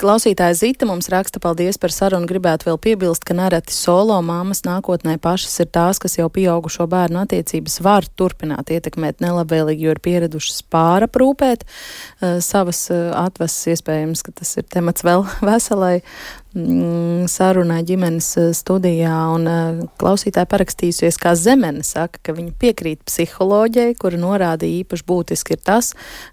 [0.00, 2.28] Klausītājs Zita mums raksta paldies par sarunu.
[2.30, 7.22] Gribētu vēl piebilst, ka nereti solo māmas nākotnē pašas ir tās, kas jau pieaugušo bērnu
[7.26, 13.76] attiecības var turpināt ietekmēt nelabvēlīgi, jo ir pieradušas pāraprūpēt uh, savas uh, atvases.
[13.76, 16.00] Iespējams, ka tas ir temats vēl veselai
[16.56, 23.02] Mm, sarunai ģimenes eh, studijā, un uh, klausītāji parakstījusies, kā Zemene saka, ka viņa piekrīt
[23.04, 25.90] psiholoģijai, kura norādīja īpaši būtiski ir tas,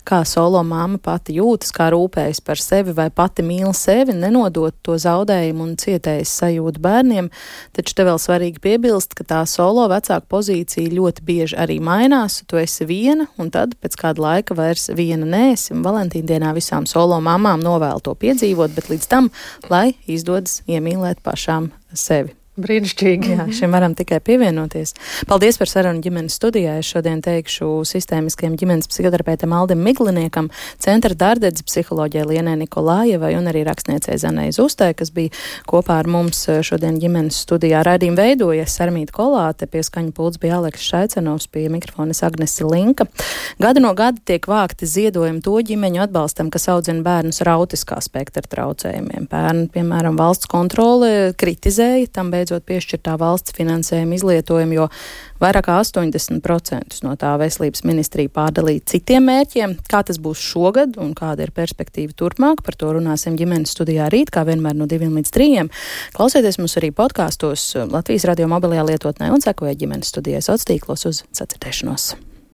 [0.08, 4.96] kā solo māma pati jūtas, kā rūpējas par sevi vai pati mīl sevi, nenodot to
[4.96, 7.28] zaudējumu un cietējas sajūtu bērniem,
[7.76, 12.62] taču te vēl svarīgi piebilst, ka tā solo vecāka pozīcija ļoti bieži arī mainās, tu
[12.64, 17.20] esi viena, un tad pēc kāda laika vairs viena nēsi, un Valentīna dienā visām solo
[17.20, 19.32] mamām novēl to piedzīvot, bet līdz tam,
[19.68, 22.36] lai izdodas iemīlēt pašām sevi.
[22.54, 23.32] Brīnišķīgi.
[23.34, 24.92] Jā, šim varam tikai pievienoties.
[25.26, 26.76] Paldies par sarunu ģimenes studijā.
[26.78, 33.64] Es šodien teikšu sistēmiskajam ģimenes psihoterapeitam Aldim Migliniekam, centra dārdedzes psiholoģijai Lienē Nikolājevai un arī
[33.66, 35.34] rakstniecei Zanai Zustē, kas bija
[35.66, 37.82] kopā ar mums šodien ģimenes studijā.
[37.88, 43.10] Raidījumu veidojas Sarmīta Kolāte, pie skaņa pults bija Aleks Šaicenovs, pie mikrofonas Agnesi Linka.
[43.58, 48.46] Gada no gada tiek vākti ziedojumi to ģimeņu atbalstam, kas audzina bērnus ar autiskā spektra
[48.46, 49.26] traucējumiem.
[49.34, 54.88] Bērni, piemēram, valsts kontrole kritizēja tam beidzot beidzot piešķirtā valsts finansējuma izlietojumu, jo
[55.44, 59.78] vairāk kā 80% no tā veselības ministrija pārdalīja citiem mērķiem.
[59.90, 64.34] Kā tas būs šogad un kāda ir perspektīva turpmāk, par to runāsim ģimenes studijā rīt,
[64.34, 65.72] kā vienmēr no 2 līdz 3.
[66.18, 71.26] Klausieties mums arī podkāstos Latvijas radio mobilajā lietotnē un sekojiet ģimenes studijai sociālos tīklos uz
[71.34, 72.33] sacirdēšanos.